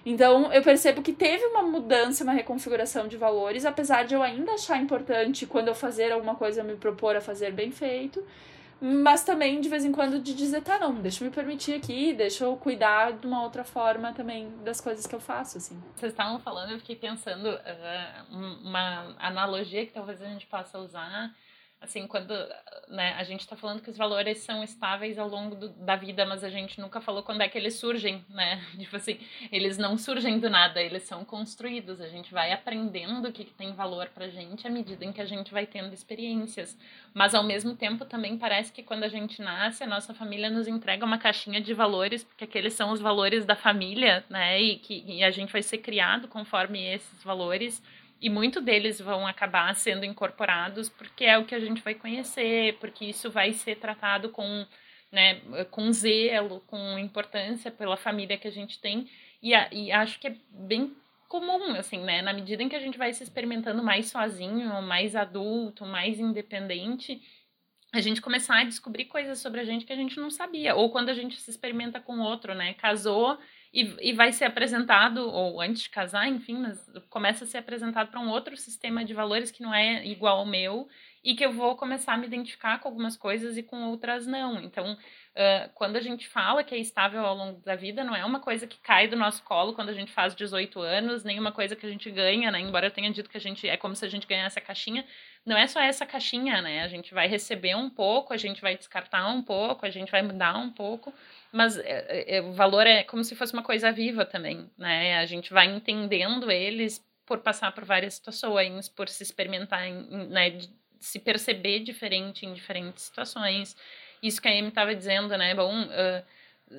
[0.07, 4.53] Então, eu percebo que teve uma mudança, uma reconfiguração de valores, apesar de eu ainda
[4.53, 8.25] achar importante, quando eu fazer alguma coisa, eu me propor a fazer bem feito
[8.81, 12.13] mas também de vez em quando de dizer, tá, não, deixa eu me permitir aqui,
[12.13, 15.83] deixa eu cuidar de uma outra forma também das coisas que eu faço, assim.
[15.95, 21.35] Vocês estavam falando, eu fiquei pensando uh, uma analogia que talvez a gente possa usar
[21.81, 22.33] assim, quando
[22.89, 26.25] né, a gente está falando que os valores são estáveis ao longo do, da vida,
[26.25, 28.63] mas a gente nunca falou quando é que eles surgem, né?
[28.79, 29.19] Tipo assim,
[29.53, 32.01] eles não surgem do nada, eles são construídos.
[32.01, 35.21] A gente vai aprendendo o que, que tem valor pra gente à medida em que
[35.21, 36.79] a gente vai tendo experiências.
[37.13, 40.67] Mas ao mesmo tempo também parece que quando a gente nasce, a nossa família nos
[40.67, 44.61] entrega uma caixinha de valores, porque aqueles são os valores da família, né?
[44.61, 47.83] E que e a gente vai ser criado conforme esses valores
[48.21, 52.77] e muito deles vão acabar sendo incorporados porque é o que a gente vai conhecer,
[52.79, 54.67] porque isso vai ser tratado com,
[55.13, 55.41] né,
[55.71, 59.09] com zelo, com importância pela família que a gente tem.
[59.43, 60.95] E, e acho que é bem
[61.29, 62.23] comum, assim, né?
[62.23, 67.21] Na medida em que a gente vai se experimentando mais sozinho, mais adulto, mais independente,
[67.93, 70.75] a gente começar a descobrir coisas sobre a gente que a gente não sabia.
[70.75, 72.75] Ou quando a gente se experimenta com outro, né?
[72.75, 73.39] Casou
[73.73, 78.11] e, e vai ser apresentado, ou antes de casar, enfim, mas começa a ser apresentado
[78.11, 80.89] para um outro sistema de valores que não é igual ao meu
[81.27, 84.61] e que eu vou começar a me identificar com algumas coisas e com outras não.
[84.63, 88.25] Então, uh, quando a gente fala que é estável ao longo da vida, não é
[88.25, 91.51] uma coisa que cai do nosso colo quando a gente faz 18 anos, nem uma
[91.51, 92.61] coisa que a gente ganha, né?
[92.61, 95.05] Embora eu tenha dito que a gente é como se a gente ganhasse a caixinha,
[95.45, 96.85] não é só essa caixinha, né?
[96.85, 100.23] A gente vai receber um pouco, a gente vai descartar um pouco, a gente vai
[100.23, 101.13] mudar um pouco
[101.53, 105.19] mas é, é, o valor é como se fosse uma coisa viva também, né?
[105.19, 110.59] A gente vai entendendo eles por passar por várias situações, por se experimentar, em, né?
[111.01, 113.77] se perceber diferente em diferentes situações.
[114.23, 115.55] Isso que a Amy estava dizendo, né?
[115.55, 116.25] Bom, uh,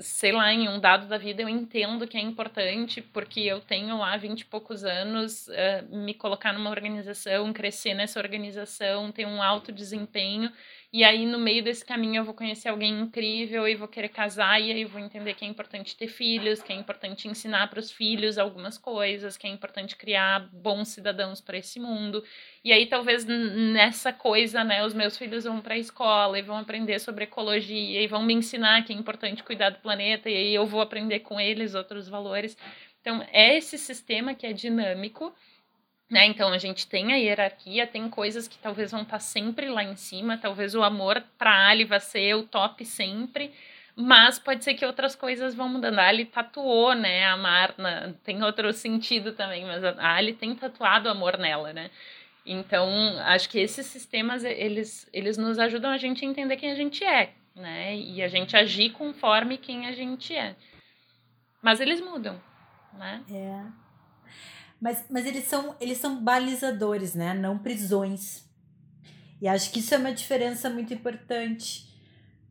[0.02, 3.98] sei lá, em um dado da vida eu entendo que é importante porque eu tenho
[3.98, 9.42] lá vinte e poucos anos uh, me colocar numa organização, crescer nessa organização, ter um
[9.42, 10.52] alto desempenho
[10.92, 14.62] e aí, no meio desse caminho, eu vou conhecer alguém incrível e vou querer casar,
[14.62, 17.92] e aí vou entender que é importante ter filhos, que é importante ensinar para os
[17.92, 22.24] filhos algumas coisas, que é importante criar bons cidadãos para esse mundo.
[22.64, 26.58] E aí, talvez nessa coisa, né, os meus filhos vão para a escola e vão
[26.58, 30.56] aprender sobre ecologia e vão me ensinar que é importante cuidar do planeta, e aí
[30.56, 32.58] eu vou aprender com eles outros valores.
[33.02, 35.34] Então, é esse sistema que é dinâmico
[36.10, 36.26] né?
[36.26, 39.84] Então a gente tem a hierarquia, tem coisas que talvez vão estar tá sempre lá
[39.84, 43.52] em cima, talvez o amor para Ali vai ser o top sempre,
[43.96, 46.00] mas pode ser que outras coisas vão mudando.
[46.00, 51.10] A Ali tatuou, né, a Marna, tem outro sentido também, mas a Ali tem tatuado
[51.10, 51.92] amor nela, né?
[52.46, 52.90] Então,
[53.26, 57.04] acho que esses sistemas, eles, eles nos ajudam a gente a entender quem a gente
[57.04, 57.94] é, né?
[57.98, 60.56] E a gente agir conforme quem a gente é.
[61.62, 62.42] Mas eles mudam,
[62.94, 63.22] né?
[63.30, 63.87] É.
[64.80, 67.34] Mas, mas eles, são, eles são balizadores, né?
[67.34, 68.46] Não prisões.
[69.42, 71.88] E acho que isso é uma diferença muito importante.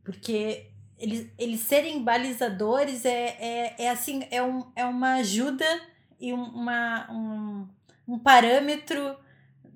[0.03, 5.65] Porque eles, eles serem balizadores é, é, é assim, é, um, é uma ajuda
[6.19, 7.67] e uma, um,
[8.07, 9.17] um parâmetro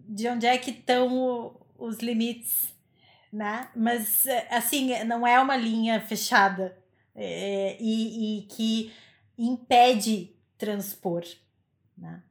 [0.07, 2.73] de onde é que estão os limites,
[3.31, 3.69] né?
[3.75, 6.77] Mas, assim, não é uma linha fechada
[7.15, 8.93] é, e, e que
[9.37, 11.23] impede transpor,
[11.97, 12.21] né?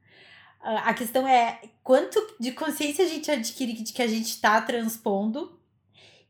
[0.63, 5.59] A questão é quanto de consciência a gente adquire de que a gente está transpondo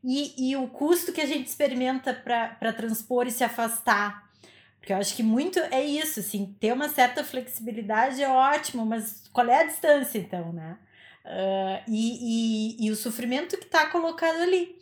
[0.02, 4.30] e, e o custo que a gente experimenta para transpor e se afastar.
[4.78, 9.22] Porque eu acho que muito é isso, assim, ter uma certa flexibilidade é ótimo, mas
[9.32, 10.76] qual é a distância, então, né?
[11.24, 14.76] Uh, e, e, e o sofrimento que está colocado ali.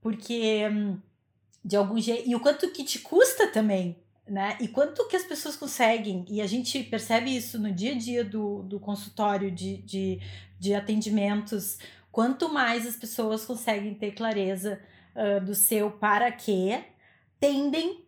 [0.00, 0.98] Porque, hum,
[1.64, 2.28] de algum jeito.
[2.28, 3.96] E o quanto que te custa também
[4.28, 4.56] né?
[4.60, 8.24] E quanto que as pessoas conseguem, e a gente percebe isso no dia a dia
[8.24, 10.20] do, do consultório de, de,
[10.58, 11.78] de atendimentos,
[12.12, 14.80] quanto mais as pessoas conseguem ter clareza
[15.14, 16.84] uh, do seu para quê,
[17.40, 18.04] tendem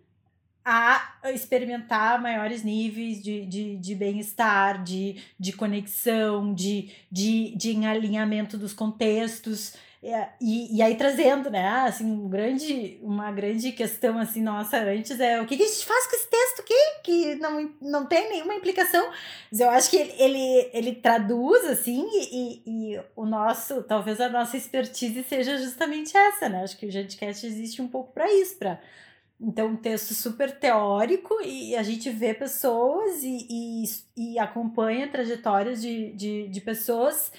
[0.65, 8.59] a experimentar maiores níveis de, de, de bem-estar, de, de conexão, de, de, de alinhamento
[8.59, 9.75] dos contextos.
[10.03, 15.21] É, e, e aí trazendo, né, assim, um grande, uma grande questão, assim, nossa, antes
[15.21, 16.75] é o que, que a gente faz com esse texto aqui,
[17.05, 19.11] que não, não tem nenhuma implicação.
[19.51, 24.31] Mas eu acho que ele, ele, ele traduz, assim, e, e o nosso, talvez a
[24.31, 28.57] nossa expertise seja justamente essa, né, acho que o Gentcast existe um pouco para isso,
[28.57, 28.81] para
[29.43, 33.85] então, um texto super teórico e a gente vê pessoas e, e,
[34.35, 37.33] e acompanha trajetórias de, de, de pessoas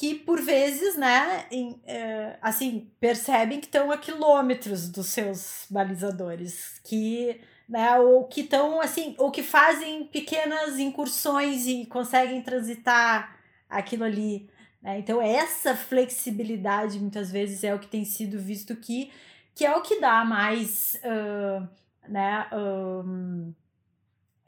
[0.00, 6.80] que por vezes, né, em, é, assim, percebem que estão a quilômetros dos seus balizadores,
[6.82, 7.38] que,
[7.68, 13.36] né, ou que estão, assim, ou que fazem pequenas incursões e conseguem transitar
[13.68, 14.48] aquilo ali,
[14.80, 19.12] né, então essa flexibilidade muitas vezes é o que tem sido visto que,
[19.54, 21.68] que é o que dá mais, uh,
[22.08, 23.52] né, um,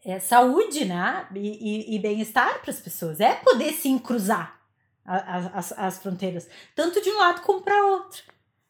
[0.03, 4.62] é saúde, né, e, e, e bem-estar para as pessoas, é poder se cruzar,
[5.05, 8.23] as, as fronteiras, tanto de um lado como para outro.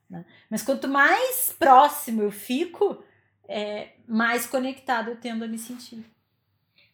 [0.09, 0.25] Né?
[0.51, 3.03] Mas quanto mais próximo eu fico,
[3.49, 6.05] é, mais conectado eu tendo a me sentir.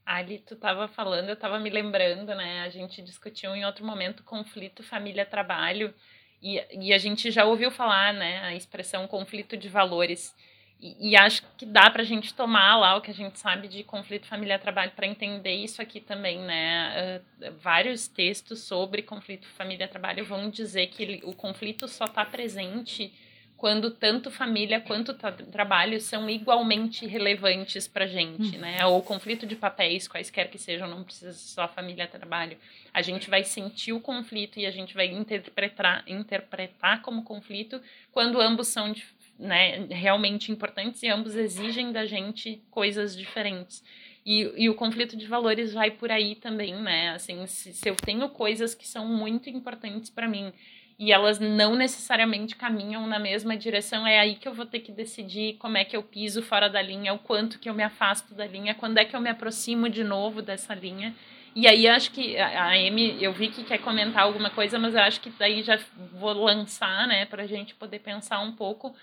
[0.05, 2.62] Ali, tu estava falando, eu estava me lembrando, né?
[2.62, 5.95] A gente discutiu em outro momento conflito família-trabalho
[6.41, 8.41] e, e a gente já ouviu falar, né?
[8.41, 10.34] A expressão conflito de valores.
[10.81, 13.66] E, e, acho que dá para a gente tomar lá o que a gente sabe
[13.66, 17.20] de conflito família-trabalho para entender isso aqui também, né?
[17.43, 23.12] Uh, vários textos sobre conflito família-trabalho vão dizer que ele, o conflito só está presente
[23.59, 28.61] quando tanto família quanto tra trabalho são igualmente relevantes para gente, hum.
[28.61, 28.87] né?
[28.87, 32.57] Ou conflito de papéis, quaisquer que sejam, não precisa só família trabalho.
[32.95, 38.41] A gente vai sentir o conflito e a gente vai interpretar, interpretar como conflito quando
[38.41, 38.93] ambos são
[39.39, 43.84] né, realmente importantes e ambos exigem da gente coisas diferentes.
[44.26, 47.11] E, e o conflito de valores vai por aí também, né?
[47.11, 50.53] Assim, se, se eu tenho coisas que são muito importantes para mim
[50.99, 54.91] e elas não necessariamente caminham na mesma direção, é aí que eu vou ter que
[54.91, 58.34] decidir como é que eu piso fora da linha, o quanto que eu me afasto
[58.34, 61.14] da linha, quando é que eu me aproximo de novo dessa linha.
[61.55, 65.01] E aí acho que a Amy, eu vi que quer comentar alguma coisa, mas eu
[65.01, 65.78] acho que daí já
[66.12, 68.95] vou lançar, né, para a gente poder pensar um pouco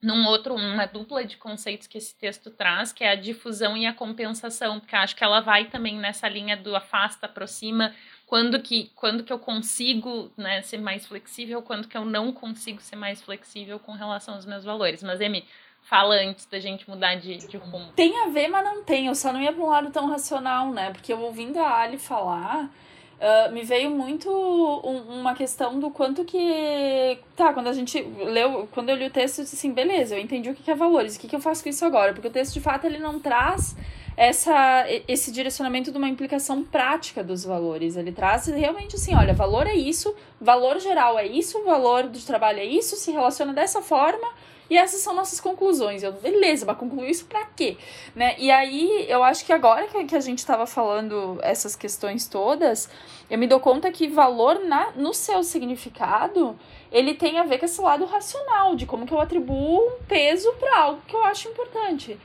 [0.00, 3.86] num outro, uma dupla de conceitos que esse texto traz, que é a difusão e
[3.86, 7.92] a compensação, porque acho que ela vai também nessa linha do afasta, aproxima,
[8.26, 12.80] quando que, quando que eu consigo né, ser mais flexível, quando que eu não consigo
[12.80, 15.02] ser mais flexível com relação aos meus valores.
[15.02, 15.44] Mas, Emi,
[15.82, 17.92] fala antes da gente mudar de, de rumo.
[17.96, 19.06] Tem a ver, mas não tem.
[19.06, 20.90] Eu só não ia para um lado tão racional, né?
[20.92, 22.70] Porque eu ouvindo a Ali falar
[23.18, 27.18] Uh, me veio muito um, uma questão do quanto que.
[27.34, 30.20] Tá, quando a gente leu, quando eu li o texto, eu disse assim, beleza, eu
[30.20, 32.12] entendi o que é valores, o que, que eu faço com isso agora?
[32.12, 33.74] Porque o texto, de fato, ele não traz
[34.16, 37.96] essa, esse direcionamento de uma implicação prática dos valores.
[37.96, 42.60] Ele traz realmente assim: olha, valor é isso, valor geral é isso, valor do trabalho
[42.60, 44.28] é isso, se relaciona dessa forma
[44.70, 46.02] e essas são nossas conclusões.
[46.02, 47.76] Eu, beleza, mas concluir isso pra quê?
[48.14, 48.34] Né?
[48.38, 52.88] E aí, eu acho que agora que, a gente estava falando essas questões todas,
[53.30, 56.58] eu me dou conta que valor na, no seu significado,
[56.92, 60.52] ele tem a ver com esse lado racional, de como que eu atribuo um peso
[60.54, 62.18] para algo que eu acho importante.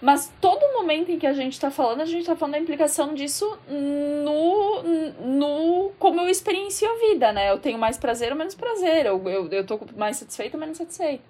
[0.00, 3.12] Mas todo momento em que a gente está falando, a gente está falando da implicação
[3.12, 4.82] disso no,
[5.20, 7.50] no como eu experiencio a vida, né?
[7.50, 10.78] Eu tenho mais prazer ou menos prazer, eu, eu, eu tô mais satisfeito ou menos
[10.78, 11.22] satisfeito.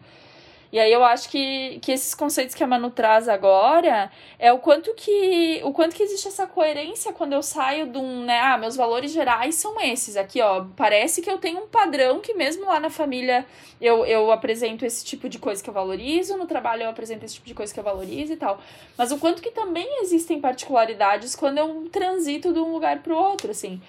[0.72, 4.58] E aí eu acho que, que esses conceitos que a Manu traz agora é o
[4.58, 8.56] quanto que o quanto que existe essa coerência quando eu saio de um, né, ah,
[8.56, 10.16] meus valores gerais são esses.
[10.16, 13.44] Aqui, ó, parece que eu tenho um padrão que mesmo lá na família
[13.80, 17.34] eu, eu apresento esse tipo de coisa que eu valorizo, no trabalho eu apresento esse
[17.34, 18.60] tipo de coisa que eu valorizo e tal.
[18.96, 23.16] Mas o quanto que também existem particularidades quando eu transito de um lugar para o
[23.16, 23.80] outro, assim.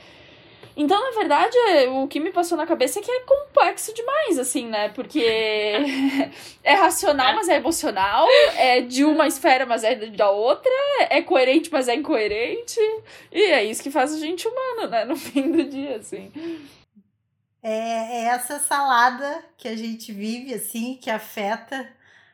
[0.76, 1.58] Então, na verdade,
[1.90, 4.90] o que me passou na cabeça é que é complexo demais, assim, né?
[4.90, 5.24] Porque
[6.64, 10.72] é racional, mas é emocional, é de uma esfera, mas é da outra,
[11.10, 12.80] é coerente, mas é incoerente.
[13.32, 15.06] E é isso que faz a gente humano, né?
[15.06, 16.32] No fim do dia, assim.
[17.64, 21.88] É, é essa salada que a gente vive, assim, que afeta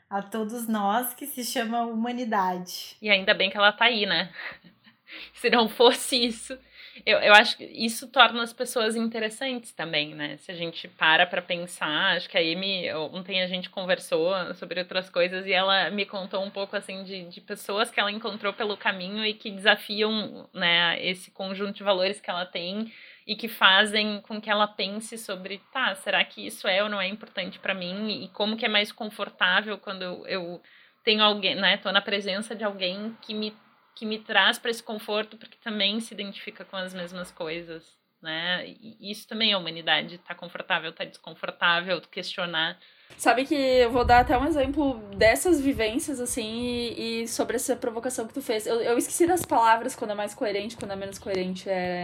[0.09, 2.95] a todos nós, que se chama humanidade.
[3.01, 4.31] E ainda bem que ela tá aí, né?
[5.33, 6.57] Se não fosse isso,
[7.05, 10.37] eu, eu acho que isso torna as pessoas interessantes também, né?
[10.37, 14.79] Se a gente para para pensar, acho que a Amy, ontem a gente conversou sobre
[14.79, 18.53] outras coisas e ela me contou um pouco, assim, de, de pessoas que ela encontrou
[18.53, 22.91] pelo caminho e que desafiam, né, esse conjunto de valores que ela tem
[23.25, 27.01] e que fazem com que ela pense sobre, tá, será que isso é ou não
[27.01, 30.61] é importante para mim e como que é mais confortável quando eu,
[31.07, 33.55] tenho alguém, né, tô na presença de alguém que me
[33.97, 38.63] que me traz para esse conforto, porque também se identifica com as mesmas coisas, né?
[38.67, 42.77] E isso também é humanidade, tá confortável, tá desconfortável, questionar.
[43.17, 47.75] Sabe que eu vou dar até um exemplo dessas vivências, assim, e, e sobre essa
[47.75, 48.67] provocação que tu fez.
[48.67, 51.67] Eu, eu esqueci das palavras quando é mais coerente, quando é menos coerente.
[51.67, 52.03] É.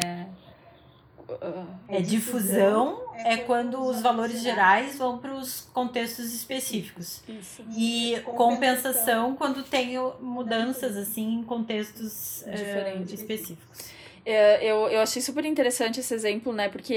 [1.87, 7.21] É difusão, é quando os valores gerais vão para os contextos específicos.
[7.27, 7.63] Isso.
[7.75, 13.93] E compensação quando tem mudanças assim em contextos uh, específicos.
[14.25, 16.69] É, eu, eu achei super interessante esse exemplo, né?
[16.69, 16.95] Porque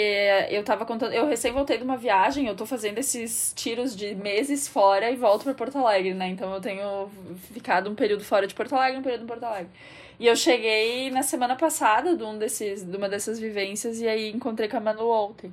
[0.48, 1.12] eu tava contando.
[1.12, 5.16] Eu recém voltei de uma viagem, eu tô fazendo esses tiros de meses fora e
[5.16, 6.28] volto para Porto Alegre, né?
[6.28, 7.10] Então eu tenho
[7.52, 9.70] ficado um período fora de Porto Alegre, um período em Porto Alegre.
[10.18, 14.30] E eu cheguei na semana passada de, um desses, de uma dessas vivências e aí
[14.30, 15.52] encontrei com a Manu ontem.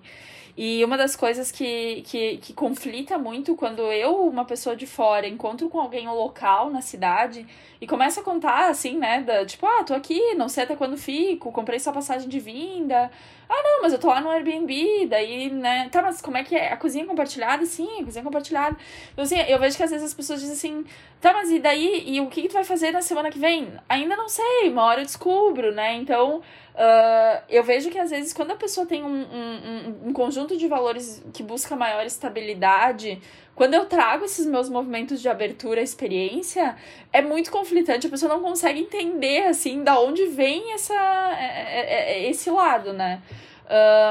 [0.56, 5.28] E uma das coisas que, que, que conflita muito quando eu, uma pessoa de fora,
[5.28, 7.48] encontro com alguém local na cidade
[7.82, 9.22] e começa a contar assim, né?
[9.22, 13.10] Da, tipo, ah, tô aqui, não sei até quando fico, comprei sua passagem de vinda.
[13.50, 15.90] Ah, não, mas eu tô lá no Airbnb, daí, né?
[15.90, 16.72] Tá, mas como é que é?
[16.72, 17.66] A cozinha compartilhada?
[17.66, 18.78] Sim, a cozinha compartilhada.
[19.12, 20.86] Então, assim, eu vejo que às vezes as pessoas dizem assim,
[21.20, 22.04] tá, mas e daí?
[22.08, 23.74] E o que, que tu vai fazer na semana que vem?
[23.90, 25.96] Ainda não sei, uma hora eu descubro, né?
[25.96, 26.42] Então,
[26.76, 30.68] uh, eu vejo que às vezes quando a pessoa tem um, um, um conjunto de
[30.68, 33.22] valores que busca maior estabilidade,
[33.56, 36.76] quando eu trago esses meus movimentos de abertura à experiência,
[37.12, 42.14] é muito conflitante, a pessoa não consegue entender, assim, da onde vem essa, é, é,
[42.14, 43.22] é, esse lado, né?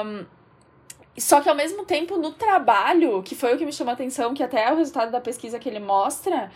[0.05, 0.25] Um,
[1.19, 4.33] só que ao mesmo tempo, no trabalho, que foi o que me chamou a atenção,
[4.33, 6.51] que até é o resultado da pesquisa que ele mostra,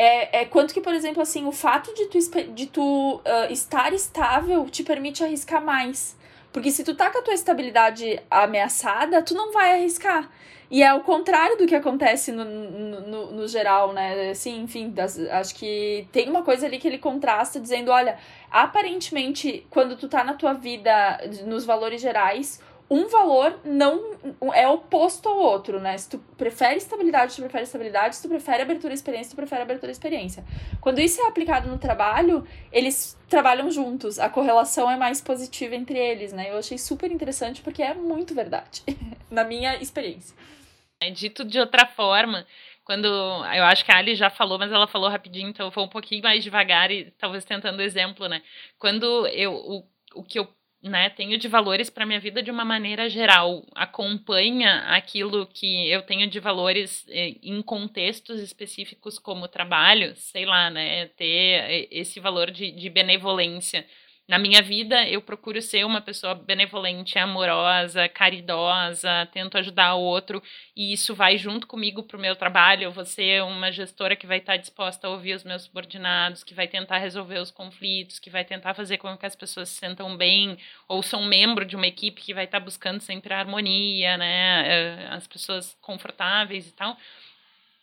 [0.00, 2.18] é, é quanto que, por exemplo, assim, o fato de tu,
[2.54, 6.16] de tu uh, estar estável te permite arriscar mais.
[6.52, 10.30] Porque se tu tá com a tua estabilidade ameaçada, tu não vai arriscar.
[10.70, 14.30] E é o contrário do que acontece no, no, no geral, né?
[14.30, 18.18] Assim, enfim, das, acho que tem uma coisa ali que ele contrasta dizendo, olha,
[18.52, 22.60] aparentemente, quando tu tá na tua vida, nos valores gerais,
[22.90, 24.16] um valor não
[24.54, 25.96] é oposto ao outro, né?
[25.98, 29.62] Se tu prefere estabilidade, tu prefere estabilidade, se tu prefere abertura e experiência, tu prefere
[29.62, 30.44] abertura e experiência.
[30.80, 35.98] Quando isso é aplicado no trabalho, eles trabalham juntos, a correlação é mais positiva entre
[35.98, 36.50] eles, né?
[36.50, 38.82] Eu achei super interessante porque é muito verdade,
[39.30, 40.34] na minha experiência.
[41.00, 42.46] É dito de outra forma,
[42.84, 45.84] quando eu acho que a Ali já falou, mas ela falou rapidinho, então eu vou
[45.84, 48.42] um pouquinho mais devagar e talvez tentando exemplo, né?
[48.78, 49.84] Quando eu o,
[50.14, 50.48] o que eu
[50.82, 56.02] né, tenho de valores para minha vida de uma maneira geral, acompanha aquilo que eu
[56.02, 62.50] tenho de valores eh, em contextos específicos como trabalho, sei lá, né, ter esse valor
[62.50, 63.84] de, de benevolência
[64.28, 70.42] na minha vida, eu procuro ser uma pessoa benevolente, amorosa, caridosa, tento ajudar o outro,
[70.76, 72.84] e isso vai junto comigo para o meu trabalho.
[72.84, 76.52] Eu vou ser uma gestora que vai estar disposta a ouvir os meus subordinados, que
[76.52, 80.14] vai tentar resolver os conflitos, que vai tentar fazer com que as pessoas se sentam
[80.14, 84.18] bem, ou sou um membro de uma equipe que vai estar buscando sempre a harmonia,
[84.18, 86.96] né, eh, as pessoas confortáveis e tal.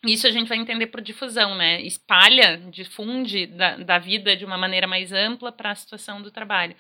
[0.06, 1.82] Isso a gente vai entender por difusão, né?
[1.82, 6.76] Espalha, difunde da, da vida de uma maneira mais ampla para a situação do trabalho.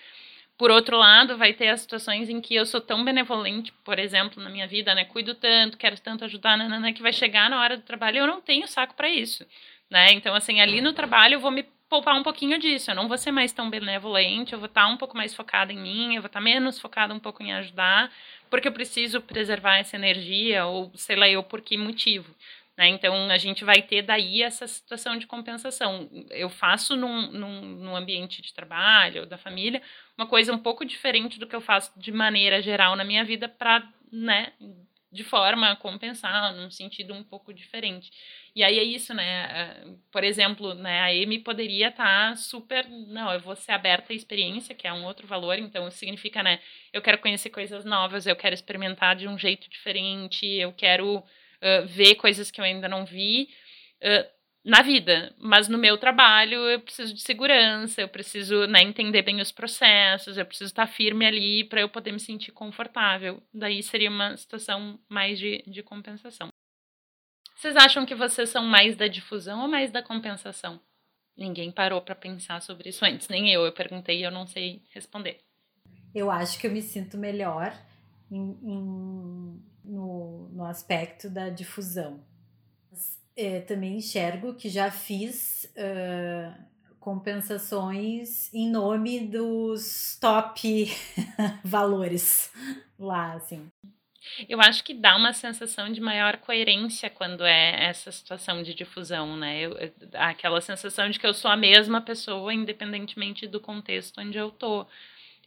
[0.58, 4.42] Por outro lado, vai ter as situações em que eu sou tão benevolente, por exemplo,
[4.42, 5.04] na minha vida, né?
[5.06, 8.28] Cuido tanto, quero tanto ajudar, nanana, que vai chegar na hora do trabalho e eu
[8.28, 9.46] não tenho saco para isso,
[9.90, 10.14] né?
[10.14, 12.92] Então, assim, ali no trabalho eu vou me poupar um pouquinho disso.
[12.92, 15.78] Eu não vou ser mais tão benevolente, eu vou estar um pouco mais focada em
[15.78, 18.12] mim, eu vou estar menos focada um pouco em ajudar,
[18.50, 22.34] porque eu preciso preservar essa energia, ou sei lá eu por que motivo.
[22.78, 22.90] Né?
[22.90, 26.10] Então, a gente vai ter daí essa situação de compensação.
[26.30, 29.82] Eu faço num, num, num, ambiente de trabalho ou da família
[30.18, 33.48] uma coisa um pouco diferente do que eu faço de maneira geral na minha vida
[33.48, 34.52] para, né,
[35.12, 38.12] de forma a compensar, num sentido um pouco diferente.
[38.54, 39.24] E aí é isso, né?
[39.24, 42.86] É, por exemplo, né, a Amy poderia estar tá super.
[42.90, 46.60] Não, eu vou ser aberta à experiência, que é um outro valor, então significa, né?
[46.92, 51.24] Eu quero conhecer coisas novas, eu quero experimentar de um jeito diferente, eu quero
[51.88, 53.50] ver coisas que eu ainda não vi
[54.02, 54.36] uh,
[54.66, 55.34] na vida.
[55.38, 60.38] Mas no meu trabalho eu preciso de segurança, eu preciso né, entender bem os processos,
[60.38, 63.42] eu preciso estar firme ali para eu poder me sentir confortável.
[63.54, 66.50] Daí seria uma situação mais de, de compensação.
[67.56, 70.80] Vocês acham que vocês são mais da difusão ou mais da compensação?
[71.38, 73.66] Ninguém parou para pensar sobre isso antes, nem eu.
[73.66, 75.40] Eu perguntei e eu não sei responder.
[76.14, 77.78] Eu acho que eu me sinto melhor
[78.32, 79.62] em, em
[80.66, 82.24] aspecto da difusão.
[83.36, 86.54] É, também enxergo que já fiz uh,
[87.00, 90.88] compensações em nome dos top
[91.64, 92.52] valores
[92.98, 93.70] lá, assim.
[94.50, 99.38] Eu acho que dá uma sensação de maior coerência quando é essa situação de difusão,
[99.38, 99.62] né?
[99.62, 99.78] Eu,
[100.14, 104.88] aquela sensação de que eu sou a mesma pessoa, independentemente do contexto onde eu tô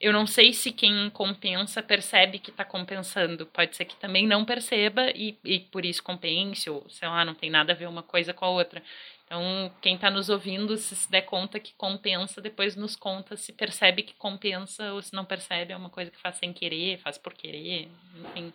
[0.01, 3.46] eu não sei se quem compensa percebe que está compensando.
[3.46, 7.34] Pode ser que também não perceba e, e por isso compense, ou sei lá, não
[7.34, 8.82] tem nada a ver uma coisa com a outra.
[9.26, 13.53] Então, quem está nos ouvindo, se se der conta que compensa, depois nos conta se
[13.53, 17.18] percebe que compensa ou se não percebe, é uma coisa que faz sem querer, faz
[17.18, 17.88] por querer,
[18.24, 18.53] enfim.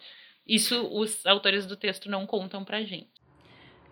[0.47, 3.22] Isso os autores do texto não contam pra gente.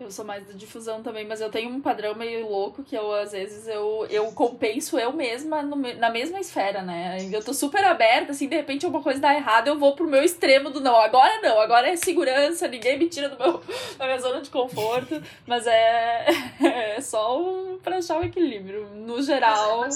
[0.01, 3.13] Eu sou mais da difusão também, mas eu tenho um padrão meio louco que eu,
[3.13, 7.29] às vezes, eu, eu compenso eu mesma no, na mesma esfera, né?
[7.31, 10.23] Eu tô super aberta, assim, de repente alguma coisa dá errado, eu vou pro meu
[10.23, 10.95] extremo do não.
[10.95, 13.61] Agora não, agora é segurança, ninguém me tira do meu,
[13.97, 16.25] da minha zona de conforto, mas é,
[16.97, 18.87] é só um, pra achar o equilíbrio.
[18.95, 19.87] No geral.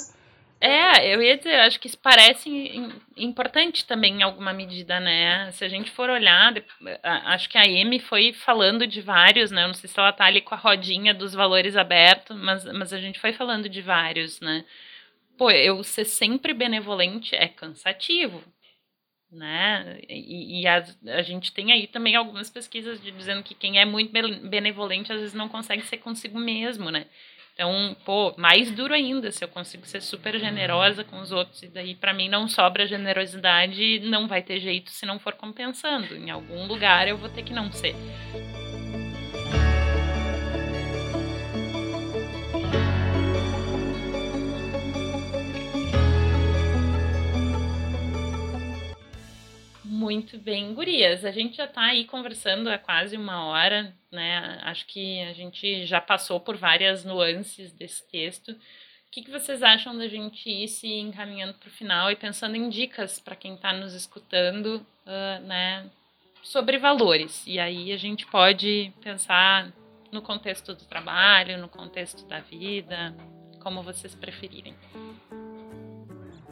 [0.68, 2.50] É, eu ia dizer, acho que isso parece
[3.16, 5.52] importante também em alguma medida, né?
[5.52, 6.56] Se a gente for olhar,
[7.04, 9.64] acho que a Amy foi falando de vários, né?
[9.64, 12.92] Eu não sei se ela tá ali com a rodinha dos valores abertos, mas, mas
[12.94, 14.66] a gente foi falando de vários, né?
[15.38, 18.44] Pô, eu ser sempre benevolente é cansativo.
[19.32, 20.00] né?
[20.10, 20.84] E, e a,
[21.18, 24.12] a, gente tem aí também algumas pesquisas de, dizendo que quem é muito
[24.50, 27.06] benevolente às vezes não consegue ser consigo mesmo, né?
[27.56, 31.68] Então, pô, mais duro ainda, se eu consigo ser super generosa com os outros e
[31.70, 36.14] daí para mim não sobra generosidade, não vai ter jeito se não for compensando.
[36.18, 37.96] Em algum lugar eu vou ter que não ser.
[50.06, 51.26] Muito bem, gurias.
[51.26, 54.60] A gente já está aí conversando há quase uma hora, né?
[54.62, 58.52] Acho que a gente já passou por várias nuances desse texto.
[58.52, 58.58] O
[59.10, 62.70] que, que vocês acham da gente ir se encaminhando para o final e pensando em
[62.70, 65.90] dicas para quem está nos escutando, uh, né?
[66.44, 67.44] Sobre valores.
[67.48, 69.74] E aí a gente pode pensar
[70.12, 73.12] no contexto do trabalho, no contexto da vida,
[73.60, 74.76] como vocês preferirem.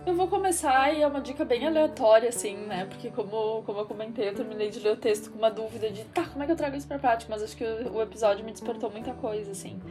[0.05, 2.85] Eu vou começar e é uma dica bem aleatória, assim, né?
[2.85, 6.03] Porque como, como eu comentei, eu terminei de ler o texto com uma dúvida de
[6.03, 7.33] tá, como é que eu trago isso pra prática?
[7.33, 9.81] Mas acho que o, o episódio me despertou muita coisa, assim.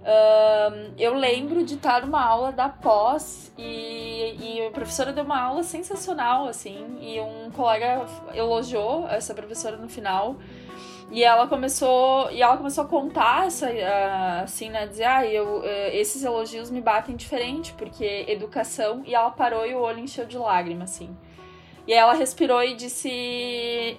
[0.00, 5.40] Um, eu lembro de estar numa aula da pós e, e a professora deu uma
[5.40, 10.36] aula sensacional, assim, e um colega elogiou essa professora no final.
[11.10, 13.68] E ela começou, e ela começou a contar essa,
[14.42, 19.30] assim, né, dizer, ah, eu, eh, esses elogios me batem diferente, porque educação, e ela
[19.30, 21.16] parou e o olho encheu de lágrimas, assim.
[21.88, 23.08] E ela respirou e disse: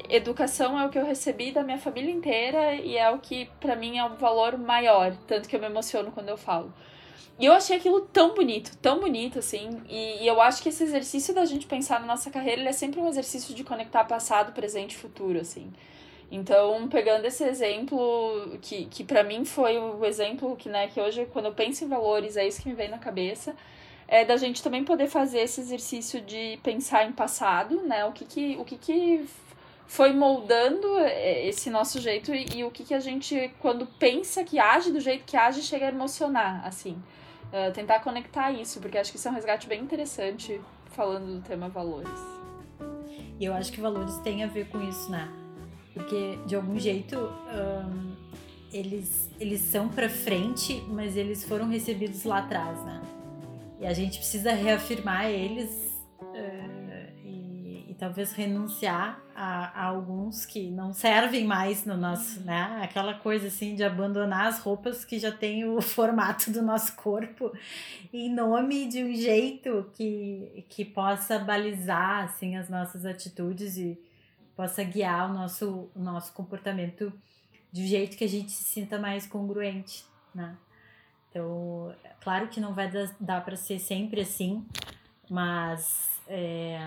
[0.10, 3.76] Educação é o que eu recebi da minha família inteira e é o que para
[3.76, 6.72] mim é um valor maior, tanto que eu me emociono quando eu falo.
[7.40, 9.82] E eu achei aquilo tão bonito, tão bonito, assim.
[9.90, 12.74] E, e, eu acho que esse exercício da gente pensar na nossa carreira, ele é
[12.74, 15.72] sempre um exercício de conectar passado, presente e futuro, assim.
[16.32, 21.26] Então, pegando esse exemplo, que, que para mim foi o exemplo que, né, que hoje,
[21.34, 23.56] quando eu penso em valores, é isso que me vem na cabeça,
[24.08, 28.26] é da gente também poder fazer esse exercício de pensar em passado, né, o que
[28.26, 29.26] que, o que, que
[29.88, 34.44] foi moldando é, esse nosso jeito e, e o que, que a gente, quando pensa
[34.44, 37.02] que age do jeito que age, chega a emocionar, assim.
[37.52, 40.62] Uh, tentar conectar isso, porque acho que isso é um resgate bem interessante
[40.92, 42.08] falando do tema valores.
[43.40, 45.28] E eu acho que valores têm a ver com isso, né?
[45.94, 48.16] Porque, de algum jeito, um,
[48.72, 53.02] eles, eles são para frente, mas eles foram recebidos lá atrás, né?
[53.80, 55.70] E a gente precisa reafirmar eles
[56.22, 62.82] uh, e, e, talvez renunciar a, a, alguns que não servem mais no nosso, né?
[62.84, 67.52] Aquela coisa assim de abandonar as roupas que já têm o formato do nosso corpo
[68.14, 73.98] em nome de um jeito que, que possa balizar assim as nossas atitudes e
[74.60, 77.14] possa guiar o nosso, o nosso comportamento
[77.72, 80.04] de um jeito que a gente se sinta mais congruente,
[80.36, 80.58] né?
[81.30, 84.68] Então, claro que não vai dar, dar para ser sempre assim,
[85.30, 86.78] mas é,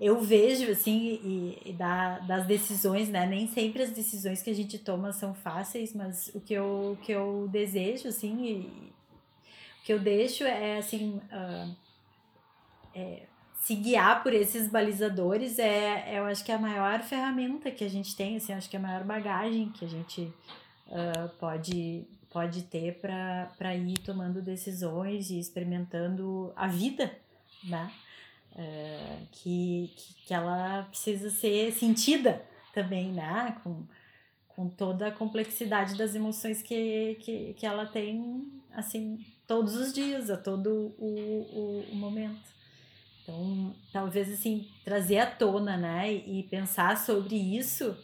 [0.00, 3.26] eu vejo assim e, e da, das decisões, né?
[3.26, 7.04] Nem sempre as decisões que a gente toma são fáceis, mas o que eu, o
[7.04, 8.92] que eu desejo, assim, e,
[9.82, 11.20] o que eu deixo é assim.
[11.30, 11.76] Uh,
[12.94, 13.26] é,
[13.60, 17.90] se guiar por esses balizadores é, eu acho que é a maior ferramenta que a
[17.90, 20.32] gente tem, assim, acho que é a maior bagagem que a gente
[20.88, 27.12] uh, pode, pode ter para ir tomando decisões e experimentando a vida,
[27.62, 27.92] né?
[28.52, 32.42] Uh, que, que, que ela precisa ser sentida
[32.72, 33.56] também, né?
[33.62, 33.84] Com,
[34.48, 40.30] com toda a complexidade das emoções que, que, que ela tem, assim, todos os dias,
[40.30, 42.59] a todo o, o, o momento.
[43.30, 47.96] Então, talvez assim, trazer à tona, né, e pensar sobre isso,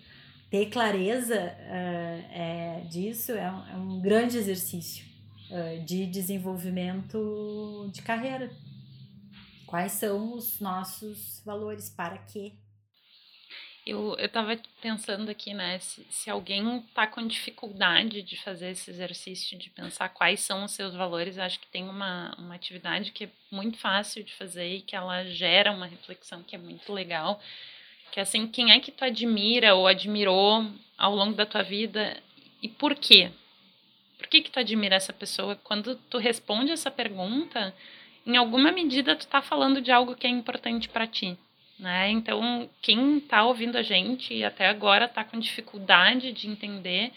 [0.49, 5.05] ter clareza uh, é, disso é um, é um, grande exercício
[5.51, 8.51] uh, de desenvolvimento de carreira.
[9.67, 11.91] Quais são os nossos valores?
[11.91, 12.53] Para quê?
[13.87, 18.91] Eu, eu tava pensando aqui, né, se, se alguém tá com dificuldade de fazer esse
[18.91, 23.27] exercício de pensar quais são os seus valores, acho que tem uma, uma atividade que
[23.27, 27.41] é muito fácil de fazer e que ela gera uma reflexão que é muito legal,
[28.11, 30.69] que é assim, quem é que tu admira ou admirou
[30.99, 32.21] ao longo da tua vida
[32.61, 33.31] e por quê?
[34.19, 35.55] Por que que tu admira essa pessoa?
[35.63, 37.73] Quando tu responde essa pergunta,
[38.27, 41.39] em alguma medida tu tá falando de algo que é importante para ti
[41.79, 42.11] né?
[42.11, 47.13] Então, quem está ouvindo a gente e até agora está com dificuldade de entender,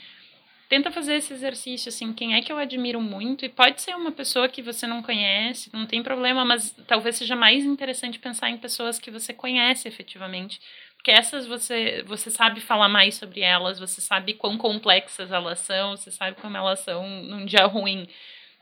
[0.68, 4.12] tenta fazer esse exercício, assim, quem é que eu admiro muito, e pode ser uma
[4.12, 8.58] pessoa que você não conhece, não tem problema, mas talvez seja mais interessante pensar em
[8.58, 10.62] pessoas que você conhece efetivamente,
[10.96, 15.98] porque essas você, você sabe falar mais sobre elas, você sabe quão complexas elas são,
[15.98, 18.08] você sabe como elas são num dia ruim,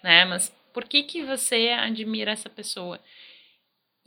[0.02, 3.00] né, mas por que que você admira essa pessoa?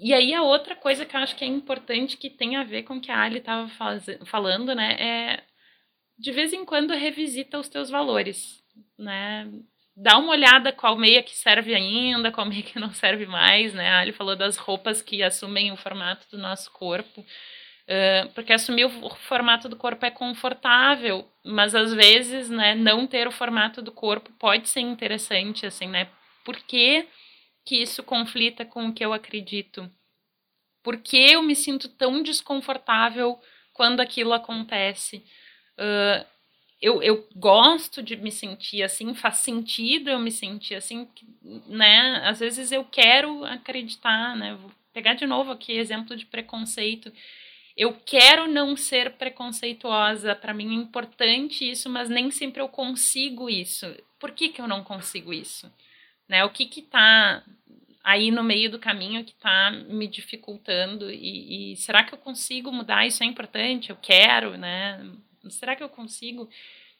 [0.00, 2.84] E aí a outra coisa que eu acho que é importante, que tem a ver
[2.84, 3.70] com o que a Ali estava
[4.24, 5.44] falando, né, é
[6.18, 8.62] de vez em quando revisita os teus valores,
[8.98, 9.50] né?
[9.96, 13.88] Dá uma olhada qual meia que serve ainda, qual meia que não serve mais, né?
[13.90, 17.20] A Ali falou das roupas que assumem o formato do nosso corpo.
[17.20, 23.26] Uh, porque assumir o formato do corpo é confortável, mas às vezes, né, não ter
[23.26, 26.06] o formato do corpo pode ser interessante, assim, né?
[26.44, 26.56] Por
[27.64, 29.90] que, isso conflita com o que eu acredito?
[30.82, 33.38] Por que eu me sinto tão desconfortável
[33.72, 35.24] quando aquilo acontece?
[35.78, 36.26] Uh,
[36.80, 41.06] eu, eu gosto de me sentir assim, faz sentido eu me sentir assim,
[41.66, 42.22] né?
[42.24, 44.54] Às vezes eu quero acreditar, né?
[44.54, 47.12] Vou pegar de novo aqui exemplo de preconceito.
[47.76, 53.48] Eu quero não ser preconceituosa, para mim é importante isso, mas nem sempre eu consigo
[53.48, 53.86] isso.
[54.18, 55.70] Por que, que eu não consigo isso?
[56.30, 56.44] Né?
[56.44, 57.42] O que que tá
[58.04, 62.70] aí no meio do caminho que está me dificultando e, e, será que eu consigo
[62.70, 63.04] mudar?
[63.04, 65.04] Isso é importante, eu quero, né?
[65.48, 66.48] Será que eu consigo?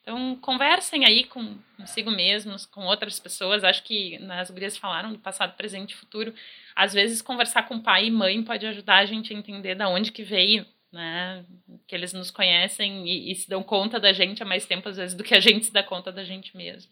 [0.03, 3.62] Então, conversem aí com, consigo mesmos, com outras pessoas.
[3.62, 6.35] Acho que né, as gurias falaram do passado, presente e futuro.
[6.74, 10.11] Às vezes, conversar com pai e mãe pode ajudar a gente a entender da onde
[10.11, 11.45] que veio, né?
[11.87, 14.97] Que eles nos conhecem e, e se dão conta da gente há mais tempo, às
[14.97, 16.91] vezes, do que a gente se dá conta da gente mesmo.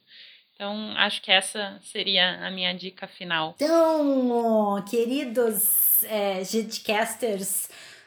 [0.59, 3.55] Então, acho que essa seria a minha dica final.
[3.55, 6.43] Então, queridos é,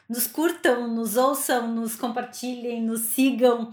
[0.06, 3.70] nos curtam, nos ouçam, nos compartilhem, nos sigam,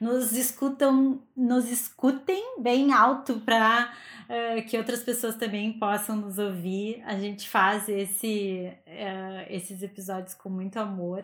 [0.00, 3.92] nos escutam, nos escutem bem alto para
[4.30, 7.02] uh, é, que outras pessoas também possam nos ouvir.
[7.04, 11.22] A gente faz esse, uh, esses episódios com muito amor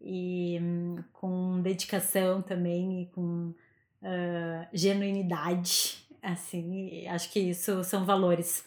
[0.00, 3.52] e um, com dedicação também e com
[4.00, 8.64] uh, genuinidade Assim, acho que isso são valores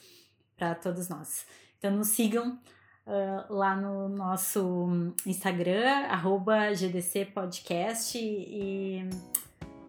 [0.56, 1.46] para todos nós.
[1.78, 2.58] Então, nos sigam
[3.06, 9.10] uh, lá no nosso Instagram, arroba GDC Podcast, e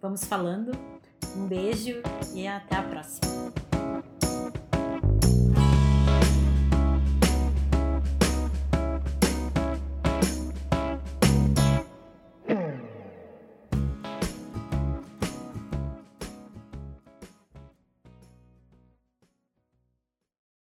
[0.03, 0.73] vamos falando.
[1.37, 2.03] Um beijo
[2.35, 3.70] e até a próxima.